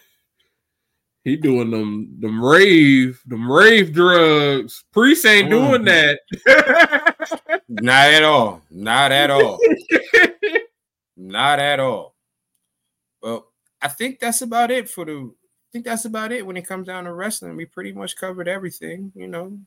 [1.24, 4.84] he doing them them rave them rave drugs.
[4.91, 5.52] Priest ain't mm.
[5.52, 6.20] doing that.
[7.70, 8.62] Not at all.
[8.72, 9.60] Not at all.
[11.16, 12.16] Not at all.
[13.22, 13.49] Well,
[13.81, 15.31] I think that's about it for the.
[15.31, 17.56] I think that's about it when it comes down to wrestling.
[17.56, 19.57] We pretty much covered everything, you know.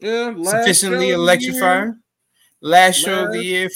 [0.00, 2.00] Yeah, sufficiently electrifying.
[2.60, 3.70] Last show of the year,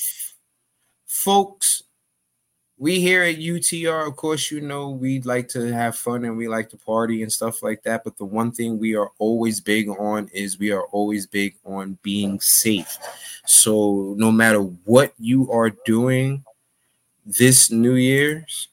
[1.06, 1.84] folks.
[2.80, 6.48] we here at UTR, of course, you know, we like to have fun and we
[6.48, 8.04] like to party and stuff like that.
[8.04, 11.98] But the one thing we are always big on is we are always big on
[12.02, 12.96] being safe.
[13.44, 16.42] So no matter what you are doing
[17.26, 18.68] this New Year's,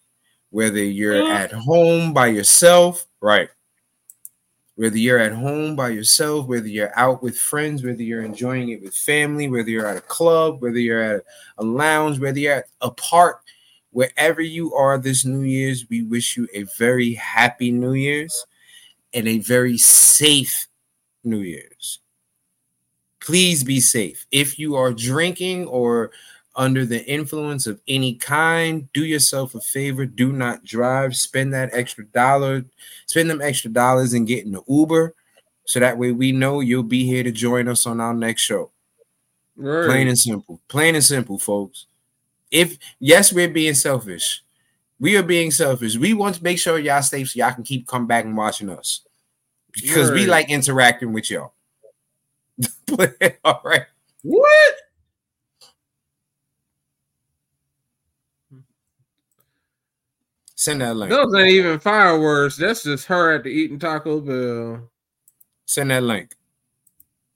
[0.49, 3.49] whether you're at home by yourself, right?
[4.75, 8.81] Whether you're at home by yourself, whether you're out with friends, whether you're enjoying it
[8.81, 11.23] with family, whether you're at a club, whether you're at
[11.57, 13.41] a lounge, whether you're at a park
[13.97, 18.45] wherever you are this New Year's, we wish you a very happy New Year's
[19.11, 20.67] and a very safe
[21.23, 21.99] New Year's.
[23.19, 24.27] Please be safe.
[24.31, 26.11] If you are drinking or
[26.57, 30.05] under the influence of any kind, do yourself a favor.
[30.05, 31.15] Do not drive.
[31.15, 32.65] Spend that extra dollar,
[33.05, 35.15] spend them extra dollars and get in the Uber.
[35.65, 38.71] So that way we know you'll be here to join us on our next show.
[39.55, 39.85] Right.
[39.85, 40.61] Plain and simple.
[40.67, 41.85] Plain and simple, folks
[42.51, 44.43] if yes, we're being selfish.
[44.99, 45.95] We are being selfish.
[45.95, 48.69] We want to make sure y'all stay so y'all can keep coming back and watching
[48.69, 49.01] us
[49.71, 51.53] because we like interacting with y'all.
[53.43, 53.85] All right.
[54.23, 54.75] What?
[60.67, 61.11] Send that link.
[61.11, 62.57] Those ain't even fireworks.
[62.57, 64.89] That's just her at the eating Taco Bell.
[65.65, 66.35] Send that link.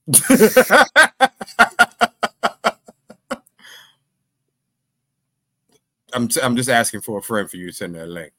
[6.14, 8.34] I'm t- I'm just asking for a friend for you to send that link.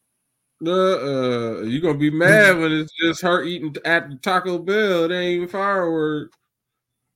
[0.63, 5.05] Uh, uh, you gonna be mad when it's just her eating at the Taco Bell.
[5.05, 6.37] It ain't even fireworks.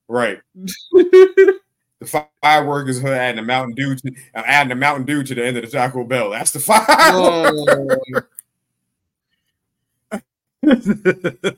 [0.08, 0.38] Right.
[2.10, 5.34] the firework is her adding a Mountain Dew to uh, adding a Mountain Dew to
[5.34, 6.30] the end of the Taco Bell.
[6.30, 8.30] That's the firework.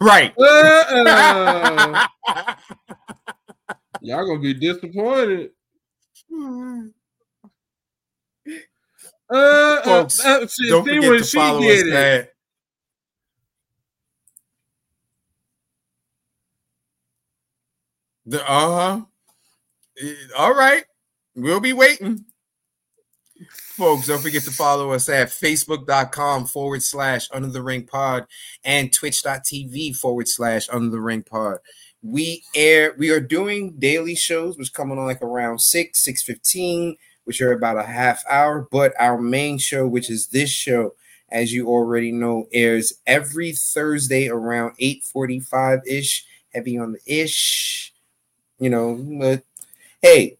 [0.00, 0.32] Right.
[4.00, 5.50] Y'all gonna be disappointed.
[9.32, 12.31] Uh, uh, Folks, uh, see, don't see forget to she follow us at
[18.26, 19.00] the uh huh.
[20.36, 20.84] All right,
[21.34, 22.24] we'll be waiting.
[23.50, 28.26] Folks, don't forget to follow us at facebook.com forward slash under the ring pod
[28.64, 31.58] and twitch.tv forward slash under the ring pod
[32.02, 36.96] we air we are doing daily shows which come on like around 6 6 15
[37.24, 40.94] which are about a half hour but our main show which is this show
[41.30, 47.91] as you already know airs every thursday around 8 45 ish heavy on the ish
[48.62, 49.42] you know but
[50.00, 50.36] hey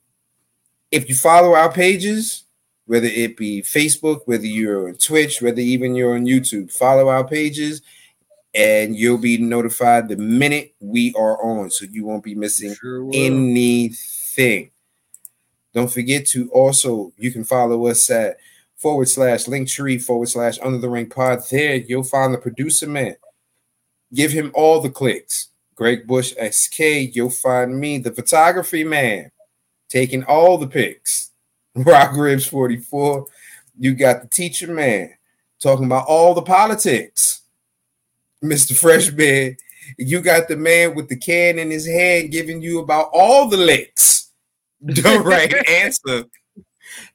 [0.90, 2.44] if you follow our pages
[2.86, 7.26] whether it be facebook whether you're on twitch whether even you're on youtube follow our
[7.26, 7.82] pages
[8.54, 13.08] and you'll be notified the minute we are on, so you won't be missing sure
[13.12, 14.70] anything.
[15.72, 18.36] Don't forget to also you can follow us at
[18.76, 21.40] forward slash linktree forward slash under the ring pod.
[21.50, 23.16] There you'll find the producer man.
[24.12, 25.48] Give him all the clicks.
[25.82, 27.12] Greg Bush XK.
[27.12, 29.32] You'll find me, the photography man,
[29.88, 31.32] taking all the pics.
[31.74, 33.26] Rock Ribs 44.
[33.80, 35.10] You got the teacher man
[35.60, 37.42] talking about all the politics.
[38.44, 38.76] Mr.
[38.76, 39.56] Freshman.
[39.98, 43.56] You got the man with the can in his hand giving you about all the
[43.56, 44.30] licks.
[44.82, 46.26] The right answer.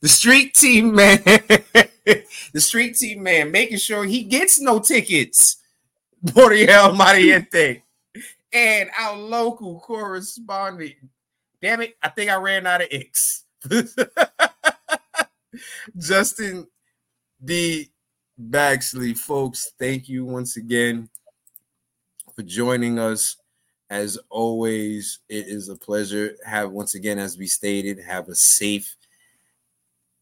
[0.01, 1.19] The street team man.
[1.23, 5.55] the street team man making sure he gets no tickets.
[6.21, 7.83] Boriel Mariente.
[8.53, 10.95] And our local correspondent.
[11.61, 13.45] Damn it, I think I ran out of X.
[15.97, 16.67] Justin
[17.43, 17.89] D.
[18.39, 21.09] Baxley, folks, thank you once again
[22.35, 23.35] for joining us.
[23.89, 26.35] As always, it is a pleasure.
[26.45, 28.95] Have once again, as we stated, have a safe,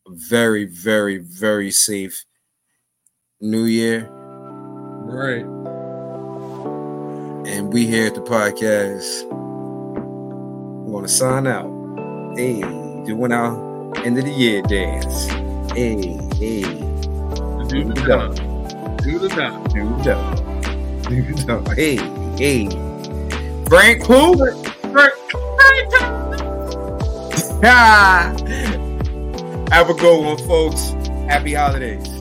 [0.07, 2.25] very, very, very safe
[3.41, 4.07] New Year.
[4.09, 5.54] Right.
[7.47, 9.29] And we here at the podcast.
[9.29, 11.69] Want to sign out.
[12.35, 12.59] Hey,
[13.05, 15.27] doing our end of the year dance.
[15.71, 16.63] Hey, hey.
[16.63, 18.33] Do the done.
[18.97, 19.63] Do the done.
[19.71, 19.85] Do
[21.21, 21.65] the done.
[21.75, 21.97] hey,
[22.35, 22.67] hey.
[23.69, 24.37] Frank who?
[24.91, 25.13] Frank.
[27.59, 28.49] Frank.
[29.71, 30.89] Have a good one, folks.
[31.29, 32.14] Happy holidays.